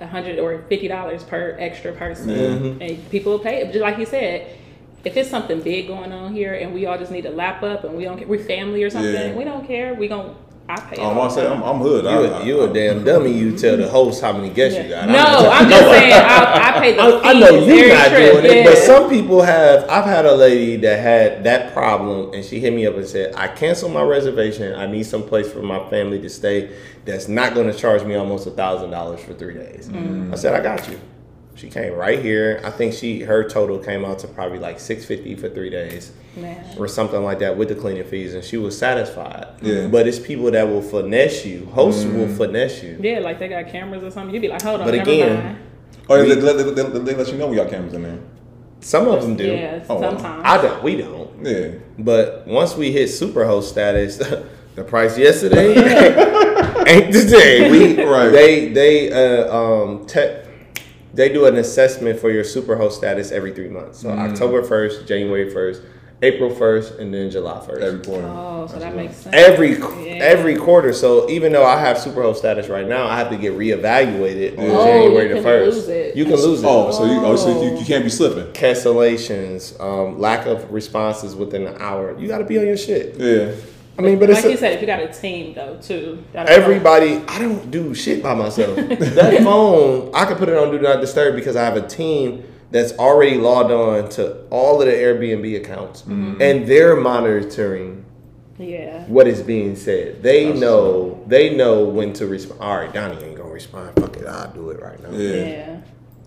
a 0.00 0.08
hundred 0.08 0.40
or 0.40 0.62
fifty 0.68 0.88
dollars 0.88 1.22
per 1.22 1.56
extra 1.60 1.92
person, 1.92 2.30
Mm-hmm. 2.30 2.82
and 2.82 3.10
people 3.10 3.30
will 3.30 3.38
pay 3.38 3.60
it. 3.60 3.66
Just 3.66 3.78
like 3.80 3.98
you 3.98 4.06
said, 4.06 4.58
if 5.04 5.16
it's 5.16 5.30
something 5.30 5.60
big 5.60 5.86
going 5.86 6.12
on 6.12 6.34
here 6.34 6.54
and 6.54 6.74
we 6.74 6.86
all 6.86 6.98
just 6.98 7.12
need 7.12 7.22
to 7.22 7.30
lap 7.30 7.62
up 7.62 7.84
and 7.84 7.94
we 7.96 8.02
don't 8.02 8.18
care, 8.18 8.26
we're 8.26 8.42
family 8.42 8.82
or 8.82 8.90
something, 8.90 9.12
Yeah. 9.12 9.34
we 9.36 9.44
don't 9.44 9.66
care. 9.68 9.94
We 9.94 10.08
gon' 10.08 10.34
I 10.68 10.80
pay. 10.80 10.96
it 10.96 11.00
Um, 11.00 11.18
I 11.18 11.28
say 11.28 11.46
I'm, 11.46 11.62
I'm 11.62 11.78
hood. 11.78 12.04
You 12.04 12.10
I, 12.10 12.14
a, 12.14 12.30
I- 12.38 12.42
you 12.44 12.60
a 12.62 12.72
damn 12.72 13.04
dummy. 13.04 13.32
You 13.32 13.56
tell 13.58 13.76
the 13.76 13.88
host 13.88 14.22
how 14.22 14.32
many 14.32 14.48
guests 14.48 14.78
you 14.78 14.88
got. 14.88 15.08
no, 15.08 15.18
I'm 15.50 15.64
I'm 15.64 15.68
just 15.70 15.84
saying 15.90 16.12
I, 16.12 16.68
I 16.76 16.80
pay 16.80 16.94
the 16.94 17.02
I, 17.02 17.20
I 17.30 17.32
know 17.34 17.50
you're 17.66 17.88
not 17.88 18.08
trip, 18.08 18.32
doing 18.32 18.44
it, 18.46 18.64
but 18.64 18.78
some 18.78 19.10
people 19.10 19.42
have. 19.42 19.88
I've 19.88 20.04
had 20.04 20.24
a 20.24 20.34
lady 20.34 20.76
that 20.76 21.00
had 21.00 21.44
that 21.44 21.72
problem, 21.74 22.32
and 22.32 22.44
she 22.44 22.60
hit 22.60 22.72
me 22.72 22.86
up 22.86 22.94
and 22.96 23.06
said, 23.06 23.34
"I 23.34 23.48
canceled 23.48 23.92
my 23.92 24.02
reservation. 24.02 24.74
I 24.74 24.86
need 24.86 25.04
some 25.04 25.24
place 25.24 25.50
for 25.52 25.62
my 25.62 25.88
family 25.90 26.20
to 26.20 26.28
stay 26.30 26.74
that's 27.04 27.28
not 27.28 27.54
going 27.54 27.66
to 27.70 27.74
charge 27.76 28.04
me 28.04 28.14
almost 28.14 28.46
a 28.46 28.50
thousand 28.52 28.90
dollars 28.90 29.20
for 29.20 29.34
three 29.34 29.54
days." 29.54 29.88
Mm. 29.88 30.32
I 30.32 30.36
said, 30.36 30.54
"I 30.54 30.62
got 30.62 30.88
you." 30.88 30.98
She 31.54 31.68
came 31.68 31.92
right 31.94 32.18
here. 32.18 32.60
I 32.64 32.70
think 32.70 32.94
she 32.94 33.20
her 33.20 33.46
total 33.48 33.78
came 33.78 34.04
out 34.04 34.18
to 34.20 34.28
probably 34.28 34.58
like 34.58 34.80
six 34.80 35.04
fifty 35.04 35.34
for 35.34 35.48
three 35.50 35.68
days 35.70 36.12
Man. 36.34 36.64
or 36.78 36.88
something 36.88 37.22
like 37.22 37.40
that 37.40 37.56
with 37.56 37.68
the 37.68 37.74
cleaning 37.74 38.04
fees, 38.04 38.34
and 38.34 38.42
she 38.42 38.56
was 38.56 38.76
satisfied. 38.76 39.48
Yeah. 39.60 39.86
But 39.86 40.08
it's 40.08 40.18
people 40.18 40.50
that 40.50 40.66
will 40.66 40.80
finesse 40.82 41.44
you. 41.44 41.66
Hosts 41.66 42.04
will 42.04 42.28
finesse 42.28 42.82
you. 42.82 42.98
Yeah, 43.00 43.18
like 43.20 43.38
they 43.38 43.48
got 43.48 43.68
cameras 43.68 44.02
or 44.02 44.10
something. 44.10 44.34
You'd 44.34 44.40
be 44.40 44.48
like, 44.48 44.62
hold 44.62 44.80
on, 44.80 44.86
But 44.86 44.94
never 44.94 45.10
again, 45.10 45.44
mind. 45.44 45.58
Oh, 46.08 46.16
they, 46.26 46.34
they, 46.34 46.52
they, 46.62 46.70
they, 46.82 46.98
they 47.00 47.14
let 47.14 47.28
you 47.30 47.38
know 47.38 47.46
we 47.48 47.56
got 47.56 47.68
cameras 47.70 47.92
in 47.94 48.02
there. 48.02 48.18
Some 48.80 49.06
of 49.06 49.22
them 49.22 49.36
do. 49.36 49.44
Yeah, 49.46 49.84
Oh, 49.88 50.00
sometimes. 50.00 50.42
I 50.44 50.60
don't. 50.60 50.82
We 50.82 50.96
don't. 50.96 51.46
Yeah. 51.46 51.68
But 51.98 52.46
once 52.46 52.74
we 52.76 52.90
hit 52.92 53.08
superhost 53.10 53.64
status, 53.64 54.16
the 54.74 54.82
price 54.84 55.16
yesterday 55.18 55.74
ain't 56.88 57.12
today. 57.12 57.70
We 57.70 58.02
Right. 58.12 58.30
They 58.30 58.68
they 58.70 59.12
uh, 59.12 59.54
um 59.56 60.06
te- 60.06 60.41
they 61.14 61.28
do 61.28 61.46
an 61.46 61.56
assessment 61.56 62.18
for 62.18 62.30
your 62.30 62.44
superhost 62.44 62.92
status 62.92 63.30
every 63.32 63.52
three 63.52 63.68
months. 63.68 63.98
So 64.00 64.08
Mm. 64.08 64.30
October 64.30 64.62
first, 64.62 65.06
January 65.06 65.50
first, 65.50 65.82
April 66.24 66.50
first, 66.54 67.00
and 67.00 67.12
then 67.12 67.30
July 67.30 67.58
first. 67.66 67.82
Every 67.82 67.98
quarter. 67.98 68.28
oh, 68.28 68.66
so 68.68 68.74
That's 68.74 68.84
that 68.84 68.94
makes 68.96 69.16
sense. 69.16 69.34
Every 69.36 69.72
Yeah. 69.76 70.18
every 70.22 70.54
quarter. 70.54 70.92
So 70.92 71.28
even 71.28 71.52
though 71.52 71.64
I 71.64 71.80
have 71.80 71.96
superhost 71.96 72.36
status 72.36 72.68
right 72.68 72.86
now, 72.86 73.06
I 73.08 73.16
have 73.18 73.28
to 73.30 73.36
get 73.36 73.58
reevaluated 73.58 74.56
on 74.56 74.70
Oh, 74.70 74.84
January 74.84 75.22
you 75.24 75.28
the 75.30 75.34
can 75.34 75.42
first. 75.42 75.76
lose 75.78 75.88
it. 75.88 76.16
You 76.16 76.24
can 76.24 76.36
lose 76.36 76.62
it. 76.62 76.66
Oh, 76.68 76.92
so 76.92 77.04
you, 77.06 77.24
oh, 77.24 77.34
so 77.36 77.60
you, 77.62 77.76
you 77.76 77.84
can't 77.84 78.04
be 78.04 78.10
slipping. 78.10 78.52
cancellations, 78.52 79.78
um, 79.80 80.20
lack 80.20 80.46
of 80.46 80.72
responses 80.72 81.34
within 81.34 81.66
an 81.66 81.74
hour. 81.80 82.16
You 82.18 82.28
got 82.28 82.38
to 82.38 82.44
be 82.44 82.58
on 82.58 82.66
your 82.66 82.76
shit. 82.76 83.16
Yeah. 83.18 83.50
I 83.98 84.02
mean, 84.02 84.18
but 84.18 84.28
like 84.30 84.38
it's 84.38 84.46
you 84.46 84.52
a, 84.52 84.56
said, 84.56 84.72
if 84.74 84.80
you 84.80 84.86
got 84.86 85.00
a 85.00 85.12
team 85.12 85.54
though 85.54 85.76
too, 85.80 86.24
gotta- 86.32 86.50
everybody. 86.50 87.22
I 87.28 87.38
don't 87.38 87.70
do 87.70 87.94
shit 87.94 88.22
by 88.22 88.34
myself. 88.34 88.76
that 88.76 89.42
phone, 89.42 90.10
I 90.14 90.24
can 90.24 90.36
put 90.36 90.48
it 90.48 90.56
on 90.56 90.70
do 90.70 90.78
not 90.78 91.00
disturb 91.00 91.34
because 91.34 91.56
I 91.56 91.64
have 91.64 91.76
a 91.76 91.86
team 91.86 92.44
that's 92.70 92.92
already 92.94 93.36
logged 93.36 93.70
on 93.70 94.08
to 94.10 94.44
all 94.48 94.80
of 94.80 94.86
the 94.86 94.94
Airbnb 94.94 95.56
accounts, 95.58 96.02
mm-hmm. 96.02 96.40
and 96.40 96.66
they're 96.66 96.96
monitoring 96.96 98.04
Yeah. 98.58 99.04
what 99.04 99.28
is 99.28 99.42
being 99.42 99.76
said. 99.76 100.22
They 100.22 100.46
That's 100.46 100.60
know. 100.60 101.22
They 101.26 101.54
know 101.54 101.84
when 101.84 102.14
to 102.14 102.26
respond. 102.26 102.60
All 102.62 102.76
right, 102.78 102.92
Donnie 102.92 103.22
ain't 103.22 103.36
gonna 103.36 103.50
respond. 103.50 103.94
Fuck 103.96 104.16
it, 104.16 104.26
I'll 104.26 104.50
do 104.52 104.70
it 104.70 104.80
right 104.80 105.00
now. 105.02 105.10
Yeah. 105.10 105.34
Yeah. 105.34 105.80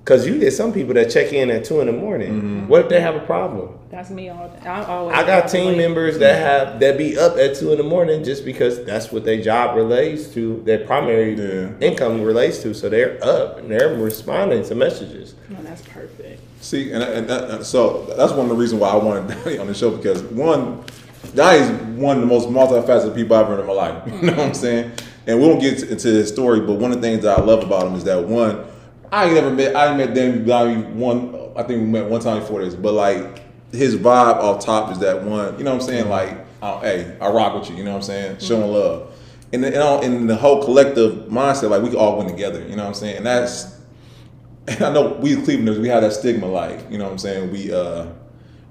Cause 0.06 0.28
you 0.28 0.38
get 0.40 0.52
some 0.52 0.72
people 0.72 0.94
that 0.94 1.10
check 1.10 1.34
in 1.34 1.50
at 1.50 1.66
two 1.66 1.82
in 1.82 1.88
the 1.88 1.92
morning. 1.92 2.34
Mm-hmm. 2.34 2.68
What 2.68 2.82
if 2.84 2.90
they 2.90 3.02
have 3.02 3.16
a 3.16 3.22
problem? 3.22 3.80
That's 3.90 4.12
me 4.12 4.30
all 4.30 4.50
day. 4.50 4.60
I 4.70 4.84
always. 4.84 5.18
I 5.18 5.26
got 5.26 5.50
team 5.50 5.64
calculate. 5.64 5.78
members 5.78 6.20
that 6.20 6.36
have 6.38 6.80
that 6.80 6.96
be 7.00 7.18
up 7.18 7.38
at 7.38 7.56
two 7.56 7.72
in 7.72 7.80
the 7.80 7.84
morning 7.84 8.24
just 8.24 8.46
because 8.46 8.86
that's 8.86 9.12
what 9.12 9.26
their 9.26 9.42
job 9.42 9.76
relates 9.76 10.28
to, 10.36 10.62
their 10.64 10.86
primary 10.86 11.34
Yeah. 11.34 11.72
income 11.82 12.22
relates 12.22 12.60
to. 12.60 12.76
So 12.76 12.88
they're 12.88 13.18
up 13.24 13.58
and 13.58 13.72
they're 13.72 13.96
responding 13.96 14.64
to 14.66 14.76
messages. 14.76 15.34
No, 15.50 15.58
that's 15.64 15.82
perfect. 15.82 16.40
See, 16.62 16.92
and, 16.92 17.02
and, 17.02 17.30
and 17.32 17.66
so 17.66 18.06
that's 18.16 18.32
one 18.32 18.42
of 18.46 18.50
the 18.50 18.56
reasons 18.56 18.82
why 18.82 18.90
I 18.90 18.98
wanted 18.98 19.28
Donnie 19.44 19.58
on 19.58 19.66
the 19.66 19.74
show 19.74 19.90
because 19.90 20.22
one, 20.24 20.84
Donnie's 21.34 21.72
one 21.98 22.18
of 22.18 22.22
the 22.22 22.28
most 22.28 22.48
multifaceted 22.50 23.16
people 23.16 23.36
I've 23.38 23.46
ever 23.50 23.62
in 23.62 23.66
my 23.68 23.74
life. 23.74 24.04
You 24.14 24.22
know 24.22 24.34
what 24.38 24.48
I'm 24.48 24.54
saying? 24.54 24.92
And 25.26 25.42
we 25.42 25.48
won't 25.48 25.62
get 25.62 25.82
into 25.82 26.10
his 26.10 26.28
story, 26.30 26.60
but 26.60 26.74
one 26.74 26.92
of 26.92 27.02
the 27.02 27.08
things 27.08 27.24
that 27.24 27.40
I 27.40 27.42
love 27.42 27.64
about 27.64 27.88
him 27.88 27.96
is 27.96 28.04
that 28.04 28.24
one, 28.28 28.66
I 29.16 29.26
ain't 29.28 29.34
never 29.36 29.50
met, 29.50 29.76
I 29.78 29.96
met 29.96 30.14
Danny 30.14 30.40
Donnie 30.40 30.82
one, 30.92 31.34
I 31.56 31.64
think 31.64 31.80
we 31.80 31.88
met 31.88 32.10
one 32.10 32.20
time 32.20 32.42
before 32.42 32.64
this, 32.66 32.76
but 32.76 32.92
like 32.94 33.42
his 33.72 33.96
vibe 33.96 34.36
off 34.36 34.64
top 34.64 34.92
is 34.92 35.00
that 35.00 35.24
one, 35.24 35.58
you 35.58 35.64
know 35.64 35.74
what 35.74 35.82
I'm 35.84 35.88
saying? 35.88 36.10
Like, 36.10 36.38
uh, 36.62 36.82
hey, 36.82 37.16
I 37.22 37.30
rock 37.30 37.58
with 37.58 37.70
you, 37.70 37.78
you 37.78 37.86
know 37.86 37.92
what 37.92 37.98
I'm 37.98 38.02
saying? 38.04 38.40
Showing 38.40 38.70
love. 38.74 39.14
And, 39.54 39.64
the- 39.64 39.68
and, 39.68 39.78
all, 39.78 40.04
and 40.04 40.30
the 40.30 40.36
whole 40.36 40.62
collective 40.66 41.30
mindset, 41.30 41.70
like 41.70 41.82
we 41.82 41.90
can 41.92 41.98
all 41.98 42.18
win 42.18 42.28
together, 42.28 42.62
you 42.68 42.76
know 42.76 42.84
what 42.84 42.90
I'm 42.90 42.94
saying? 42.94 43.16
And 43.18 43.26
that's, 43.26 43.80
and 44.68 44.82
I 44.84 44.92
know 44.92 45.14
we 45.14 45.36
Clevelanders, 45.36 45.80
we 45.80 45.88
have 45.88 46.02
that 46.02 46.12
stigma, 46.12 46.48
like, 46.48 46.92
you 46.92 46.98
know 46.98 47.06
what 47.06 47.12
I'm 47.14 47.18
saying? 47.20 47.54
We, 47.54 47.74
uh, 47.74 48.08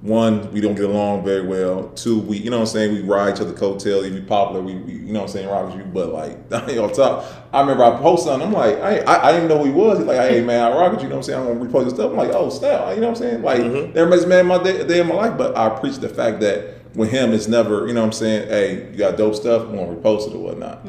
one, 0.04 0.52
we 0.52 0.60
don't 0.60 0.74
get 0.74 0.84
along 0.84 1.24
very 1.24 1.46
well. 1.46 1.88
Two, 1.94 2.20
we, 2.20 2.36
you 2.36 2.50
know 2.50 2.58
what 2.58 2.68
I'm 2.68 2.74
saying? 2.74 2.92
We 2.92 3.00
ride 3.00 3.34
each 3.34 3.40
other 3.40 3.54
coattails. 3.54 4.04
If 4.04 4.12
we 4.12 4.20
popular, 4.20 4.60
we, 4.60 4.74
we, 4.76 4.92
you 4.92 5.12
know 5.14 5.20
what 5.20 5.30
I'm 5.30 5.32
saying, 5.32 5.48
rock 5.48 5.66
with 5.66 5.78
you. 5.78 5.84
But 5.84 6.12
like, 6.12 6.50
Donnie 6.50 6.76
on 6.76 6.92
top, 6.92 7.24
I 7.54 7.60
remember 7.62 7.84
I 7.84 7.96
posted 7.96 8.26
something. 8.26 8.48
I'm 8.48 8.52
like, 8.52 8.76
I, 8.80 8.98
I, 8.98 9.28
I 9.28 9.32
didn't 9.32 9.48
know 9.48 9.56
who 9.58 9.64
he 9.64 9.70
was. 9.70 9.96
He's 9.96 10.06
like, 10.06 10.18
hey 10.28 10.42
man, 10.42 10.60
I 10.62 10.76
rock 10.76 10.92
with 10.92 11.00
you. 11.00 11.04
You 11.04 11.08
know 11.08 11.16
what 11.16 11.18
I'm 11.20 11.22
saying? 11.22 11.40
I'm 11.40 11.58
gonna 11.58 11.70
repost 11.70 11.82
your 11.86 11.90
stuff. 11.94 12.10
I'm 12.10 12.16
like, 12.18 12.30
oh 12.34 12.50
snap. 12.50 12.94
You 12.94 13.00
know 13.00 13.08
what 13.08 13.16
I'm 13.16 13.22
saying? 13.22 13.42
Like, 13.42 13.60
everybody's 13.96 14.26
man 14.26 14.46
my 14.46 14.62
day, 14.62 14.86
day 14.86 15.00
of 15.00 15.06
my 15.06 15.14
life. 15.14 15.38
But 15.38 15.56
I 15.56 15.74
appreciate 15.74 16.02
the 16.02 16.10
fact 16.10 16.40
that 16.40 16.94
with 16.94 17.10
him, 17.10 17.32
it's 17.32 17.48
never, 17.48 17.86
you 17.86 17.94
know 17.94 18.00
what 18.02 18.08
I'm 18.08 18.12
saying? 18.12 18.48
Hey, 18.48 18.90
you 18.92 18.98
got 18.98 19.16
dope 19.16 19.34
stuff. 19.34 19.62
I'm 19.62 19.74
gonna 19.74 19.94
repost 19.94 20.28
it 20.28 20.34
or 20.34 20.38
whatnot. 20.38 20.86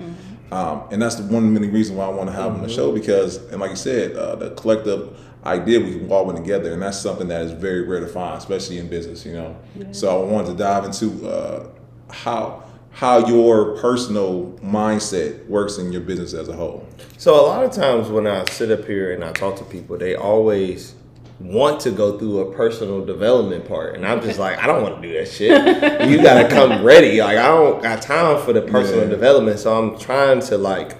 Um, 0.51 0.83
and 0.91 1.01
that's 1.01 1.15
the 1.15 1.23
one 1.23 1.43
of 1.43 1.53
the 1.53 1.59
many 1.59 1.69
reasons 1.71 1.97
why 1.97 2.05
I 2.05 2.09
want 2.09 2.29
to 2.29 2.35
have 2.35 2.47
him 2.47 2.55
on 2.57 2.61
the 2.61 2.69
show 2.69 2.91
because, 2.91 3.37
and 3.49 3.61
like 3.61 3.71
you 3.71 3.75
said, 3.77 4.13
uh, 4.17 4.35
the 4.35 4.51
collective 4.51 5.17
idea 5.45 5.79
we 5.79 5.91
can 5.99 6.11
all 6.11 6.25
win 6.25 6.35
together, 6.35 6.73
and 6.73 6.81
that's 6.81 6.99
something 6.99 7.27
that 7.27 7.41
is 7.41 7.51
very 7.51 7.81
rare 7.87 7.99
to 7.99 8.07
find, 8.07 8.37
especially 8.37 8.77
in 8.79 8.87
business. 8.87 9.25
You 9.25 9.33
know, 9.33 9.55
so 9.91 10.21
I 10.23 10.25
wanted 10.31 10.47
to 10.51 10.55
dive 10.57 10.85
into 10.85 11.27
uh, 11.27 11.67
how 12.11 12.63
how 12.91 13.27
your 13.27 13.77
personal 13.77 14.57
mindset 14.63 15.45
works 15.49 15.77
in 15.77 15.91
your 15.91 15.99
business 16.01 16.33
as 16.33 16.47
a 16.47 16.53
whole. 16.53 16.87
So 17.17 17.33
a 17.35 17.43
lot 17.45 17.63
of 17.65 17.71
times 17.73 18.07
when 18.09 18.25
I 18.25 18.45
sit 18.45 18.71
up 18.71 18.85
here 18.87 19.13
and 19.13 19.23
I 19.23 19.33
talk 19.33 19.57
to 19.57 19.65
people, 19.65 19.97
they 19.97 20.15
always 20.15 20.95
want 21.41 21.81
to 21.81 21.91
go 21.91 22.17
through 22.17 22.39
a 22.39 22.55
personal 22.55 23.03
development 23.03 23.67
part, 23.67 23.95
and 23.95 24.05
I'm 24.07 24.21
just 24.21 24.39
like, 24.39 24.57
I 24.57 24.67
don't 24.67 24.81
want 24.81 25.01
to 25.01 25.07
do 25.07 25.13
that 25.17 25.27
shit. 25.27 26.09
you 26.09 26.21
gotta 26.21 26.47
come 26.47 26.83
ready. 26.91 27.21
Like 27.21 27.37
I 27.37 27.47
don't 27.47 27.83
got 27.83 28.01
time 28.01 28.41
for 28.45 28.53
the 28.53 28.61
personal 28.61 29.03
Yeah. 29.03 29.09
development, 29.09 29.59
so 29.59 29.77
I'm 29.77 29.99
trying 29.99 30.39
to 30.41 30.57
like 30.57 30.95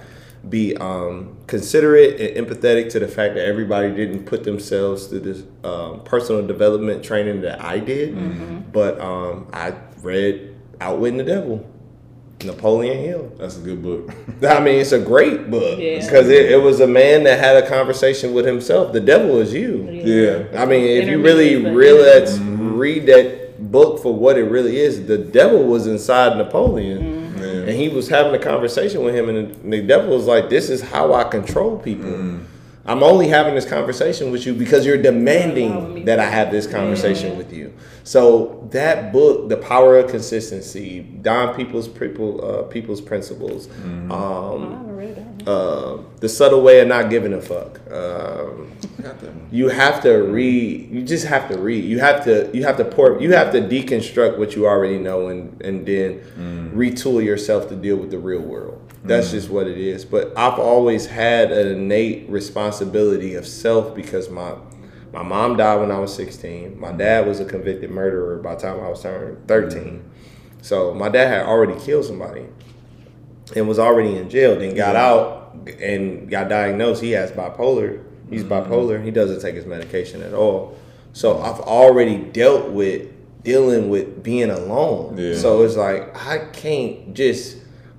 be 0.48 0.76
um, 0.76 1.35
considerate 1.46 2.20
and 2.20 2.46
empathetic 2.46 2.90
to 2.90 2.98
the 2.98 3.08
fact 3.08 3.34
that 3.34 3.44
everybody 3.46 3.94
didn't 3.94 4.24
put 4.24 4.44
themselves 4.44 5.06
through 5.06 5.20
this 5.20 5.42
um, 5.64 6.02
personal 6.04 6.46
development 6.46 7.04
training 7.04 7.42
that 7.42 7.62
I 7.62 7.78
did. 7.78 8.72
But 8.72 9.00
um, 9.00 9.48
I 9.52 9.74
read 10.02 10.54
Outwitting 10.80 11.18
the 11.18 11.24
Devil, 11.24 11.64
Napoleon 12.44 12.98
Hill. 12.98 13.32
That's 13.38 13.56
a 13.56 13.60
good 13.60 13.82
book. 13.82 14.10
I 14.42 14.60
mean, 14.60 14.80
it's 14.80 14.92
a 14.92 14.98
great 15.00 15.50
book 15.50 15.78
Yeah. 15.78 16.00
because 16.04 16.28
it, 16.28 16.50
it 16.50 16.60
was 16.62 16.80
a 16.80 16.86
man 16.86 17.24
that 17.24 17.38
had 17.38 17.62
a 17.62 17.68
conversation 17.68 18.34
with 18.34 18.44
himself. 18.46 18.92
The 18.92 19.00
devil 19.00 19.38
is 19.38 19.52
you. 19.54 19.88
yeah. 19.90 20.60
I 20.60 20.66
mean, 20.66 20.84
if 20.84 21.08
you 21.08 21.22
really, 21.22 21.54
Intermediate, 21.56 21.64
but- 21.64 22.40
really 22.40 22.76
read 22.76 23.06
that 23.06 23.70
book 23.72 24.02
for 24.02 24.12
what 24.14 24.36
it 24.36 24.44
really 24.44 24.76
is, 24.76 25.06
the 25.06 25.16
devil 25.16 25.64
was 25.64 25.86
inside 25.86 26.36
Napoleon, 26.36 26.98
Mm-hmm. 26.98 27.15
Yeah. 27.66 27.72
and 27.72 27.80
he 27.82 27.88
was 27.88 28.08
having 28.08 28.34
a 28.34 28.38
conversation 28.38 29.02
with 29.04 29.14
him, 29.14 29.28
and 29.28 29.72
the 29.72 29.82
devil 29.82 30.16
was 30.16 30.26
like, 30.26 30.48
"This 30.50 30.70
is 30.70 30.80
how 30.82 31.12
I 31.12 31.24
control 31.24 31.78
people." 31.78 32.10
Mm. 32.10 32.40
I'm 32.88 33.02
only 33.02 33.26
having 33.26 33.56
this 33.56 33.64
conversation 33.66 34.30
with 34.30 34.46
you 34.46 34.54
because 34.54 34.86
you're 34.86 35.02
demanding 35.02 36.04
that 36.04 36.20
I 36.20 36.26
have 36.26 36.52
this 36.52 36.68
conversation 36.68 37.32
Yeah. 37.32 37.38
with 37.38 37.52
you. 37.52 37.72
So 38.04 38.68
that 38.70 39.12
book, 39.12 39.48
The 39.48 39.56
Power 39.56 39.98
of 39.98 40.08
Consistency, 40.08 41.00
Don 41.20 41.54
People's 41.56 41.88
people, 41.88 42.44
uh, 42.44 42.62
People's 42.62 43.00
Principles. 43.00 43.66
Mm-hmm. 43.66 44.12
Oh, 44.12 44.14
I 44.14 44.54
Um, 44.54 44.96
haven't 45.46 45.66
read 45.66 45.78
that 45.78 45.96
one. 45.96 46.00
uh, 46.00 46.02
the 46.20 46.28
subtle 46.28 46.62
way 46.62 46.80
of 46.80 46.88
not 46.88 47.10
giving 47.10 47.32
a 47.32 47.40
fuck. 47.40 47.80
Um, 47.90 48.72
I 48.98 49.02
got 49.02 49.20
that 49.20 49.32
you 49.50 49.68
have 49.68 50.02
to 50.02 50.12
read. 50.18 50.90
You 50.90 51.02
just 51.02 51.26
have 51.26 51.48
to 51.50 51.58
read. 51.58 51.84
You 51.84 51.98
have 52.00 52.24
to. 52.24 52.50
You 52.54 52.64
have 52.64 52.76
to 52.78 52.84
pour. 52.84 53.20
You 53.20 53.32
have 53.34 53.52
to 53.52 53.60
deconstruct 53.60 54.38
what 54.38 54.56
you 54.56 54.66
already 54.66 54.98
know 54.98 55.28
and 55.28 55.60
and 55.62 55.86
then 55.86 56.20
retool 56.74 57.24
yourself 57.24 57.68
to 57.68 57.76
deal 57.76 57.96
with 57.96 58.10
the 58.10 58.18
real 58.18 58.42
world. 58.42 58.82
That's 59.04 59.30
just 59.30 59.50
what 59.50 59.68
it 59.68 59.78
is. 59.78 60.04
But 60.04 60.36
I've 60.36 60.58
always 60.58 61.06
had 61.06 61.52
an 61.52 61.68
innate 61.68 62.28
responsibility 62.28 63.34
of 63.34 63.46
self 63.46 63.94
because 63.94 64.28
my 64.30 64.54
my 65.12 65.22
mom 65.22 65.56
died 65.56 65.80
when 65.80 65.90
I 65.92 65.98
was 65.98 66.14
16. 66.14 66.78
My 66.78 66.92
dad 66.92 67.26
was 67.26 67.40
a 67.40 67.44
convicted 67.44 67.90
murderer 67.90 68.38
by 68.38 68.54
the 68.56 68.60
time 68.62 68.80
I 68.80 68.88
was 68.88 69.02
turned 69.02 69.46
13. 69.48 70.02
So 70.62 70.92
my 70.92 71.08
dad 71.08 71.28
had 71.28 71.46
already 71.46 71.78
killed 71.80 72.04
somebody 72.06 72.46
and 73.54 73.68
was 73.68 73.78
already 73.78 74.16
in 74.16 74.28
jail. 74.28 74.58
Then 74.58 74.74
got 74.74 74.96
out 74.96 75.54
and 75.80 76.28
got 76.28 76.48
diagnosed. 76.48 77.02
He 77.02 77.12
has 77.12 77.30
bipolar. 77.30 78.02
He's 78.30 78.42
mm-hmm. 78.42 78.72
bipolar. 78.72 79.04
He 79.04 79.10
doesn't 79.10 79.40
take 79.40 79.54
his 79.54 79.66
medication 79.66 80.22
at 80.22 80.34
all. 80.34 80.76
So 81.12 81.40
I've 81.40 81.60
already 81.60 82.18
dealt 82.18 82.70
with 82.70 83.12
dealing 83.42 83.88
with 83.88 84.22
being 84.22 84.50
alone. 84.50 85.16
Yeah. 85.16 85.36
So 85.36 85.62
it's 85.62 85.76
like 85.76 86.14
I 86.26 86.46
can't 86.46 87.14
just 87.14 87.58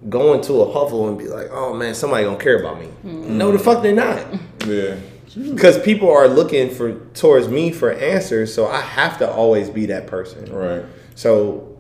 go 0.10 0.34
into 0.34 0.54
a 0.56 0.72
huffle 0.72 1.08
and 1.08 1.18
be 1.18 1.28
like, 1.28 1.48
"Oh 1.52 1.74
man, 1.74 1.96
somebody 1.96 2.26
gonna 2.26 2.38
care 2.38 2.60
about 2.60 2.80
me." 2.80 2.88
Mm-hmm. 2.88 3.38
No, 3.38 3.52
the 3.52 3.60
fuck 3.60 3.82
they're 3.82 3.96
not. 3.96 4.26
Yeah. 4.68 4.98
Because 5.34 5.80
people 5.80 6.12
are 6.12 6.28
looking 6.28 6.70
for 6.70 7.00
towards 7.14 7.48
me 7.48 7.72
for 7.72 7.94
answers, 7.94 8.54
so 8.54 8.68
I 8.68 8.82
have 8.82 9.18
to 9.20 9.32
always 9.32 9.70
be 9.70 9.86
that 9.86 10.08
person. 10.08 10.52
Right. 10.52 10.84
So 11.16 11.77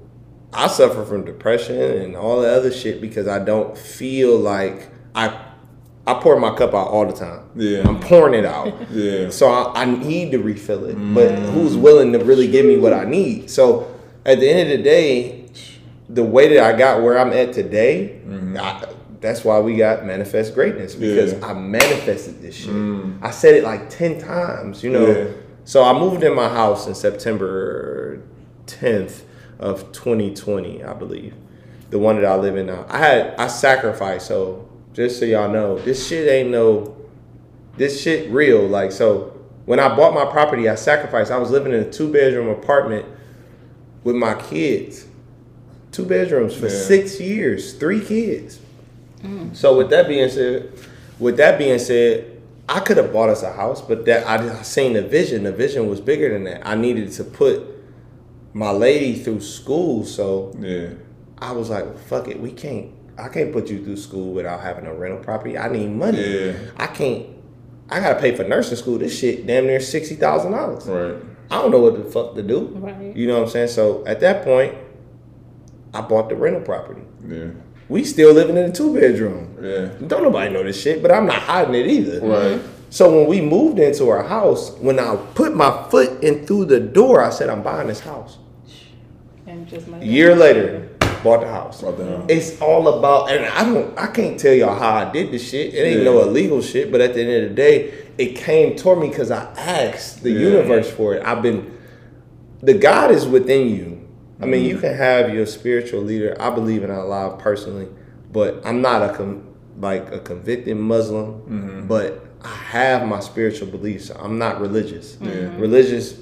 I 0.53 0.67
suffer 0.67 1.03
from 1.03 1.25
depression 1.25 1.75
and 1.77 2.15
all 2.15 2.41
the 2.41 2.49
other 2.49 2.71
shit 2.71 3.01
because 3.01 3.27
I 3.27 3.39
don't 3.39 3.77
feel 3.77 4.37
like 4.37 4.89
I 5.13 5.45
I 6.07 6.13
pour 6.13 6.39
my 6.39 6.55
cup 6.55 6.73
out 6.73 6.87
all 6.87 7.05
the 7.05 7.13
time. 7.13 7.41
Yeah. 7.55 7.85
I'm 7.85 7.99
pouring 7.99 8.33
it 8.33 8.45
out. 8.45 8.73
Yeah. 8.91 9.29
So 9.29 9.49
I, 9.49 9.81
I 9.81 9.85
need 9.85 10.31
to 10.31 10.39
refill 10.39 10.85
it. 10.85 10.93
But 10.93 11.31
mm. 11.31 11.51
who's 11.51 11.75
willing 11.75 12.13
to 12.13 12.19
really 12.19 12.47
give 12.47 12.65
me 12.65 12.77
what 12.77 12.93
I 12.93 13.03
need? 13.03 13.49
So 13.49 13.93
at 14.25 14.39
the 14.39 14.49
end 14.49 14.71
of 14.71 14.77
the 14.77 14.83
day, 14.83 15.49
the 16.07 16.23
way 16.23 16.47
that 16.55 16.63
I 16.63 16.77
got 16.77 17.03
where 17.03 17.19
I'm 17.19 17.33
at 17.33 17.51
today, 17.51 18.21
mm-hmm. 18.25 18.55
I, 18.57 18.87
that's 19.19 19.43
why 19.43 19.59
we 19.59 19.75
got 19.75 20.05
manifest 20.05 20.53
greatness 20.53 20.95
because 20.95 21.33
Yeah. 21.33 21.45
I 21.45 21.53
manifested 21.53 22.41
this 22.41 22.55
shit. 22.55 22.69
Mm. 22.69 23.21
I 23.21 23.31
said 23.31 23.55
it 23.55 23.65
like 23.65 23.89
10 23.89 24.19
times, 24.21 24.83
you 24.83 24.89
know. 24.91 25.07
Yeah. 25.07 25.31
So 25.65 25.83
I 25.83 25.91
moved 25.91 26.23
in 26.23 26.33
my 26.33 26.47
house 26.47 26.87
in 26.87 26.95
September 26.95 28.21
10th 28.67 29.23
of 29.59 29.91
2020, 29.91 30.83
I 30.83 30.93
believe. 30.93 31.33
The 31.89 31.99
one 31.99 32.15
that 32.17 32.25
I 32.25 32.35
live 32.35 32.57
in 32.57 32.65
now. 32.67 32.85
I 32.89 32.97
had 32.97 33.35
I 33.37 33.47
sacrificed, 33.47 34.27
so 34.27 34.67
just 34.93 35.19
so 35.19 35.25
y'all 35.25 35.49
know, 35.51 35.79
this 35.79 36.07
shit 36.07 36.27
ain't 36.29 36.49
no 36.49 36.95
this 37.77 38.01
shit 38.01 38.29
real. 38.31 38.67
Like 38.67 38.91
so 38.91 39.33
when 39.65 39.79
I 39.79 39.95
bought 39.95 40.13
my 40.13 40.25
property, 40.25 40.67
I 40.67 40.75
sacrificed. 40.75 41.31
I 41.31 41.37
was 41.37 41.49
living 41.51 41.73
in 41.73 41.79
a 41.81 41.89
two 41.91 42.11
bedroom 42.11 42.49
apartment 42.49 43.05
with 44.03 44.15
my 44.15 44.33
kids. 44.33 45.05
Two 45.91 46.05
bedrooms 46.05 46.53
for 46.55 46.67
Yeah. 46.67 46.77
six 46.81 47.19
years, 47.19 47.73
three 47.73 48.03
kids. 48.03 48.59
Mm. 49.23 49.55
So 49.55 49.77
with 49.77 49.89
that 49.89 50.07
being 50.07 50.29
said, 50.29 50.71
with 51.19 51.37
that 51.37 51.57
being 51.57 51.79
said, 51.79 52.39
I 52.69 52.81
could 52.81 52.97
have 52.97 53.13
bought 53.13 53.29
us 53.29 53.43
a 53.43 53.51
house, 53.53 53.81
but 53.81 54.05
that 54.05 54.27
I, 54.27 54.59
I 54.59 54.61
seen 54.63 54.93
the 54.93 55.01
vision. 55.01 55.43
The 55.43 55.51
vision 55.53 55.87
was 55.87 56.01
bigger 56.01 56.29
than 56.29 56.43
that. 56.43 56.67
I 56.67 56.75
needed 56.75 57.11
to 57.13 57.23
put 57.23 57.65
my 58.53 58.71
lady 58.71 59.15
through 59.19 59.41
school, 59.41 60.03
so 60.05 60.53
Yeah. 60.59 60.89
I 61.39 61.51
was 61.51 61.69
like, 61.69 61.97
"Fuck 61.99 62.27
it, 62.27 62.39
we 62.39 62.51
can't. 62.51 62.89
I 63.17 63.27
can't 63.29 63.51
put 63.51 63.69
you 63.69 63.83
through 63.83 63.97
school 63.97 64.33
without 64.33 64.61
having 64.61 64.85
a 64.85 64.93
rental 64.93 65.19
property. 65.19 65.57
I 65.57 65.69
need 65.69 65.89
money. 65.91 66.21
Yeah. 66.21 66.53
I 66.77 66.87
can't. 66.87 67.25
I 67.89 67.99
gotta 67.99 68.19
pay 68.19 68.35
for 68.35 68.43
nursing 68.43 68.77
school. 68.77 68.97
This 68.97 69.17
shit 69.17 69.47
damn 69.47 69.65
near 69.65 69.79
sixty 69.79 70.15
thousand 70.15 70.51
dollars. 70.51 70.85
Right. 70.85 71.15
I 71.49 71.61
don't 71.61 71.71
know 71.71 71.79
what 71.79 71.95
the 72.03 72.09
fuck 72.09 72.35
to 72.35 72.43
do. 72.43 72.67
Right. 72.75 73.15
You 73.15 73.27
know 73.27 73.35
what 73.37 73.43
I'm 73.43 73.49
saying? 73.49 73.69
So 73.69 74.05
at 74.05 74.19
that 74.19 74.43
point, 74.43 74.75
I 75.93 76.01
bought 76.01 76.29
the 76.29 76.35
rental 76.35 76.61
property. 76.61 77.01
Yeah. 77.27 77.47
We 77.89 78.03
still 78.03 78.33
living 78.33 78.57
in 78.57 78.65
a 78.65 78.71
two 78.71 78.93
bedroom. 78.93 79.57
Yeah. 79.61 79.85
Don't 80.05 80.23
nobody 80.23 80.51
know 80.51 80.63
this 80.63 80.79
shit, 80.81 81.01
but 81.01 81.11
I'm 81.11 81.25
not 81.25 81.41
hiding 81.41 81.75
it 81.75 81.87
either. 81.87 82.19
Right. 82.27 82.61
So 82.89 83.15
when 83.19 83.27
we 83.27 83.41
moved 83.41 83.79
into 83.79 84.09
our 84.09 84.23
house, 84.23 84.71
when 84.79 84.99
I 84.99 85.15
put 85.35 85.55
my 85.55 85.87
foot 85.89 86.23
in 86.23 86.45
through 86.45 86.65
the 86.65 86.79
door, 86.79 87.23
I 87.23 87.29
said, 87.29 87.49
I'm 87.49 87.61
buying 87.63 87.87
this 87.87 87.99
house. 87.99 88.37
And 89.45 89.67
just 89.67 89.87
A 89.87 90.05
year 90.05 90.35
later, 90.35 90.89
bought 91.23 91.41
the 91.41 91.47
house. 91.47 91.81
Bought 91.81 91.97
the 91.97 92.05
house. 92.05 92.25
It's 92.29 92.61
all 92.61 92.87
about, 92.99 93.29
and 93.31 93.45
I 93.45 93.63
don't, 93.65 93.97
I 93.97 94.07
can't 94.07 94.39
tell 94.39 94.53
y'all 94.53 94.77
how 94.77 94.93
I 95.07 95.11
did 95.11 95.31
this 95.31 95.49
shit. 95.49 95.73
It 95.73 95.79
ain't 95.79 96.03
no 96.03 96.21
illegal 96.21 96.61
shit, 96.61 96.91
but 96.91 97.01
at 97.01 97.13
the 97.13 97.21
end 97.21 97.43
of 97.43 97.49
the 97.49 97.55
day, 97.55 97.93
it 98.17 98.35
came 98.35 98.75
toward 98.75 98.99
me 98.99 99.09
because 99.09 99.31
I 99.31 99.43
asked 99.57 100.23
the 100.23 100.31
Yeah. 100.31 100.39
universe 100.39 100.89
for 100.89 101.13
it. 101.15 101.23
I've 101.25 101.41
been, 101.41 101.77
the 102.61 102.73
God 102.73 103.11
is 103.11 103.25
within 103.27 103.69
you. 103.69 104.07
I 104.39 104.45
mean, 104.45 104.61
Mm-hmm. 104.61 104.69
you 104.69 104.77
can 104.79 104.93
have 104.95 105.33
your 105.33 105.45
spiritual 105.45 106.01
leader. 106.01 106.35
I 106.39 106.49
believe 106.51 106.83
in 106.83 106.91
Allah 106.91 107.35
personally, 107.39 107.87
but 108.31 108.61
I'm 108.65 108.81
not 108.81 109.01
a 109.09 109.13
com- 109.13 109.43
like 109.79 110.11
a 110.11 110.19
convicted 110.19 110.77
Muslim. 110.77 111.33
Mm-hmm. 111.41 111.87
But 111.87 112.23
I 112.43 112.47
have 112.55 113.07
my 113.07 113.19
spiritual 113.19 113.67
beliefs. 113.67 114.09
I'm 114.11 114.37
not 114.37 114.61
religious. 114.61 115.17
Yeah. 115.19 115.29
Mm-hmm. 115.31 115.59
Religious 115.61 116.19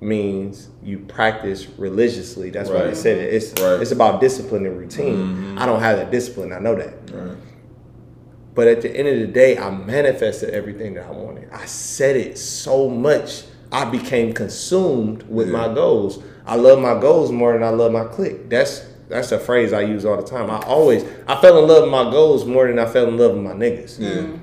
means 0.00 0.68
you 0.82 0.98
practice 1.00 1.66
religiously. 1.78 2.50
That's 2.50 2.70
why 2.70 2.82
they 2.84 2.94
said 2.94 3.18
it. 3.18 3.34
It's 3.34 3.52
Right. 3.60 3.80
it's 3.80 3.90
about 3.90 4.20
discipline 4.20 4.64
and 4.66 4.78
routine. 4.78 5.16
Mm-hmm. 5.16 5.58
I 5.58 5.66
don't 5.66 5.80
have 5.80 5.98
that 5.98 6.10
discipline. 6.10 6.52
I 6.52 6.58
know 6.60 6.74
that. 6.76 6.94
Right. 7.12 7.36
But 8.54 8.68
at 8.68 8.80
the 8.82 8.90
end 8.96 9.08
of 9.08 9.18
the 9.20 9.26
day, 9.26 9.56
I 9.58 9.70
manifested 9.70 10.50
everything 10.50 10.94
that 10.94 11.06
I 11.06 11.10
wanted. 11.10 11.48
I 11.52 11.64
said 11.66 12.16
it 12.16 12.38
so 12.38 12.88
much, 12.88 13.44
I 13.70 13.84
became 13.84 14.32
consumed 14.32 15.24
with 15.28 15.48
Yeah. 15.48 15.68
my 15.68 15.74
goals. 15.74 16.20
I 16.46 16.56
love 16.56 16.80
my 16.80 16.98
goals 16.98 17.30
more 17.30 17.52
than 17.52 17.62
I 17.62 17.70
love 17.70 17.92
my 17.92 18.04
clique. 18.04 18.48
That's 18.48 18.84
that's 19.08 19.32
a 19.32 19.38
phrase 19.38 19.72
I 19.72 19.80
use 19.82 20.04
all 20.04 20.16
the 20.16 20.22
time. 20.26 20.50
I 20.50 20.58
always 20.66 21.04
I 21.26 21.40
fell 21.40 21.58
in 21.58 21.66
love 21.68 21.82
with 21.84 21.90
my 21.90 22.10
goals 22.10 22.44
more 22.44 22.66
than 22.66 22.78
I 22.78 22.86
fell 22.86 23.06
in 23.08 23.16
love 23.16 23.32
with 23.34 23.42
my 23.42 23.52
niggas. 23.52 23.98
Yeah. 23.98 24.10
Mm-hmm. 24.10 24.36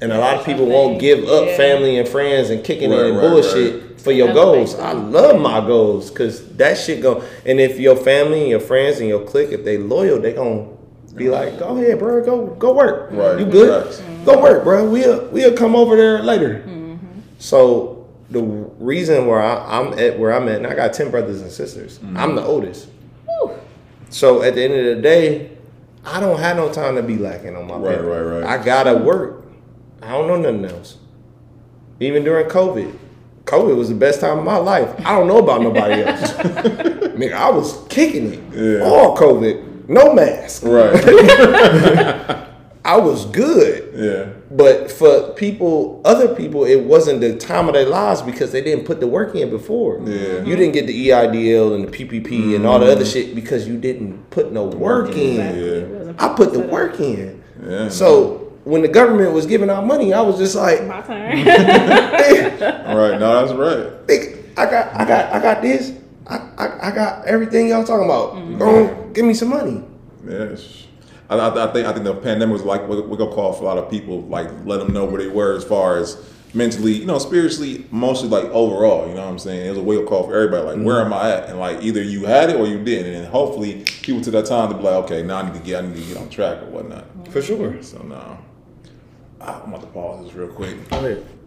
And 0.00 0.12
a 0.12 0.18
lot 0.18 0.36
of 0.36 0.44
people 0.46 0.66
won't 0.66 1.00
give 1.00 1.24
up 1.24 1.44
thing. 1.46 1.56
family 1.56 1.98
and 1.98 2.08
friends 2.08 2.50
and 2.50 2.62
kicking 2.62 2.90
Right, 2.90 3.00
it 3.00 3.06
and 3.10 3.16
right, 3.18 3.28
bullshit 3.30 4.00
for 4.00 4.12
your 4.12 4.32
goals. 4.32 4.76
I 4.78 4.92
love 4.92 5.40
my 5.40 5.60
goals 5.60 6.10
because 6.10 6.46
that 6.56 6.78
shit 6.78 7.02
go. 7.02 7.22
And 7.44 7.58
if 7.58 7.78
your 7.80 7.96
family 7.96 8.42
and 8.42 8.48
your 8.50 8.60
friends 8.60 9.00
and 9.00 9.08
your 9.08 9.24
clique, 9.24 9.50
if 9.50 9.64
they 9.64 9.76
loyal, 9.76 10.20
they 10.20 10.32
gonna 10.34 10.68
be 11.16 11.28
like, 11.28 11.58
go 11.58 11.76
ahead, 11.76 11.98
bro, 11.98 12.24
go 12.24 12.46
go 12.46 12.72
work. 12.74 13.10
Right, 13.10 13.40
You 13.40 13.46
good? 13.46 13.84
facts. 13.86 14.00
Go 14.24 14.40
work, 14.40 14.62
bro. 14.62 14.88
We'll 14.88 15.26
we'll 15.30 15.56
come 15.56 15.74
over 15.74 15.96
there 15.96 16.22
later. 16.22 16.64
So 17.38 18.06
the 18.30 18.42
reason 18.42 19.26
where 19.26 19.40
I, 19.40 19.78
I'm 19.80 19.98
at 19.98 20.18
where 20.18 20.32
I'm 20.32 20.48
at, 20.48 20.56
and 20.56 20.66
I 20.66 20.74
got 20.74 20.92
ten 20.92 21.10
brothers 21.10 21.40
and 21.42 21.50
sisters. 21.50 21.98
Mm-hmm. 21.98 22.16
I'm 22.16 22.34
the 22.36 22.42
oldest. 22.44 22.88
Whew. 23.26 23.52
So 24.10 24.42
at 24.42 24.54
the 24.54 24.62
end 24.62 24.74
of 24.74 24.96
the 24.96 25.02
day, 25.02 25.50
I 26.04 26.20
don't 26.20 26.38
have 26.38 26.56
no 26.56 26.72
time 26.72 26.94
to 26.96 27.02
be 27.02 27.16
lacking 27.16 27.56
on 27.56 27.66
my 27.66 27.76
Right, 27.76 27.96
paper. 27.96 28.06
right, 28.08 28.40
right. 28.44 28.60
I 28.60 28.64
gotta 28.64 28.94
work. 28.96 29.37
I 30.02 30.12
don't 30.12 30.26
know 30.28 30.36
nothing 30.50 30.64
else. 30.76 30.98
Even 32.00 32.24
during 32.24 32.46
COVID, 32.48 32.96
COVID 33.44 33.76
was 33.76 33.88
the 33.88 33.94
best 33.94 34.20
time 34.20 34.38
of 34.38 34.44
my 34.44 34.56
life. 34.58 34.88
I 35.04 35.18
don't 35.18 35.26
know 35.26 35.38
about 35.38 35.62
nobody 35.62 36.02
else. 36.04 36.32
Nigga, 36.32 37.32
I 37.32 37.50
was 37.50 37.84
kicking 37.88 38.34
it. 38.34 38.42
Yeah. 38.52 38.84
All 38.86 39.16
COVID, 39.16 39.88
no 39.88 40.14
mask. 40.14 40.62
Right. 40.64 40.94
I 42.84 42.96
was 42.96 43.26
good. 43.26 43.92
yeah. 43.94 44.32
But 44.50 44.90
for 44.90 45.32
people, 45.34 46.00
other 46.06 46.34
people, 46.34 46.64
it 46.64 46.82
wasn't 46.84 47.20
the 47.20 47.36
time 47.36 47.68
of 47.68 47.74
their 47.74 47.86
lives 47.86 48.22
because 48.22 48.50
they 48.52 48.62
didn't 48.62 48.86
put 48.86 48.98
the 49.00 49.06
work 49.06 49.34
in 49.34 49.50
before. 49.50 50.00
Yeah. 50.06 50.42
You 50.42 50.56
didn't 50.56 50.72
get 50.72 50.86
the 50.86 51.08
EIDL 51.08 51.74
and 51.74 51.86
the 51.86 51.90
PPP 52.04 52.56
and 52.56 52.64
all 52.64 52.78
the 52.78 52.90
other 52.90 53.04
shit 53.04 53.34
because 53.34 53.68
you 53.68 53.76
didn't 53.76 54.30
put 54.30 54.52
no 54.52 54.64
work 54.64 55.10
in. 55.14 55.36
Yeah. 55.36 56.12
I 56.18 56.34
put 56.34 56.52
the 56.54 56.60
work 56.60 56.98
in. 56.98 57.42
Yeah. 57.62 57.90
So 57.90 58.47
when 58.68 58.82
the 58.82 58.88
government 58.88 59.32
was 59.32 59.46
giving 59.46 59.70
out 59.70 59.86
money, 59.86 60.12
I 60.12 60.20
was 60.20 60.36
just 60.36 60.54
like, 60.54 60.84
My 60.84 61.00
turn. 61.00 61.38
All 62.86 62.96
right. 62.98 63.18
No, 63.18 63.46
that's 63.46 63.52
right. 63.54 64.06
"Nigga, 64.06 64.58
I 64.58 64.70
got, 64.70 64.94
I 64.94 65.04
got, 65.06 65.32
I 65.32 65.40
got 65.40 65.62
this. 65.62 65.94
I, 66.26 66.36
I, 66.58 66.88
I 66.88 66.94
got 66.94 67.24
everything 67.26 67.68
y'all 67.68 67.84
talking 67.84 68.04
about. 68.04 68.34
Mm-hmm. 68.34 68.58
Go 68.58 69.10
give 69.14 69.24
me 69.24 69.32
some 69.32 69.48
money. 69.48 69.82
Yes. 70.28 70.84
I, 71.30 71.36
I, 71.36 71.68
I 71.68 71.72
think 71.72 71.86
I 71.86 71.92
think 71.94 72.04
the 72.04 72.14
pandemic 72.14 72.52
was 72.52 72.62
like 72.62 72.86
what 72.86 73.08
we're 73.08 73.16
gonna 73.16 73.32
call 73.32 73.54
for 73.54 73.62
a 73.62 73.66
lot 73.66 73.78
of 73.78 73.90
people, 73.90 74.20
like 74.22 74.48
let 74.66 74.80
them 74.80 74.92
know 74.92 75.06
where 75.06 75.22
they 75.22 75.28
were 75.28 75.56
as 75.56 75.64
far 75.64 75.96
as 75.96 76.22
mentally, 76.52 76.92
you 76.92 77.06
know, 77.06 77.18
spiritually, 77.18 77.86
mostly 77.90 78.28
like 78.28 78.44
overall. 78.46 79.08
You 79.08 79.14
know 79.14 79.24
what 79.24 79.30
I'm 79.30 79.38
saying? 79.38 79.64
It 79.66 79.70
was 79.70 79.78
a 79.78 79.82
wake 79.82 80.00
up 80.00 80.06
call 80.06 80.24
for 80.24 80.34
everybody. 80.36 80.76
Like, 80.76 80.86
where 80.86 81.00
am 81.00 81.14
I 81.14 81.30
at? 81.30 81.48
And 81.48 81.58
like 81.58 81.82
either 81.82 82.02
you 82.02 82.26
had 82.26 82.50
it 82.50 82.56
or 82.56 82.66
you 82.66 82.84
didn't. 82.84 83.14
And 83.14 83.26
hopefully, 83.28 83.84
people 84.02 84.20
to 84.22 84.30
that 84.32 84.44
time 84.44 84.68
to 84.70 84.76
be 84.76 84.82
like, 84.82 85.04
okay, 85.04 85.22
now 85.22 85.38
I 85.38 85.50
need 85.50 85.54
to 85.54 85.64
get, 85.64 85.82
I 85.82 85.86
need 85.86 85.96
to 85.96 86.02
get 86.02 86.16
on 86.18 86.28
track 86.28 86.62
or 86.62 86.66
whatnot. 86.66 87.06
For 87.30 87.40
sure. 87.40 87.82
So 87.82 88.02
now, 88.02 88.38
I'm 89.40 89.72
about 89.72 89.80
to 89.82 89.86
pause 89.88 90.24
this 90.24 90.34
real 90.34 90.48
quick. 90.48 90.88
Go 90.90 90.98
ahead. 90.98 91.37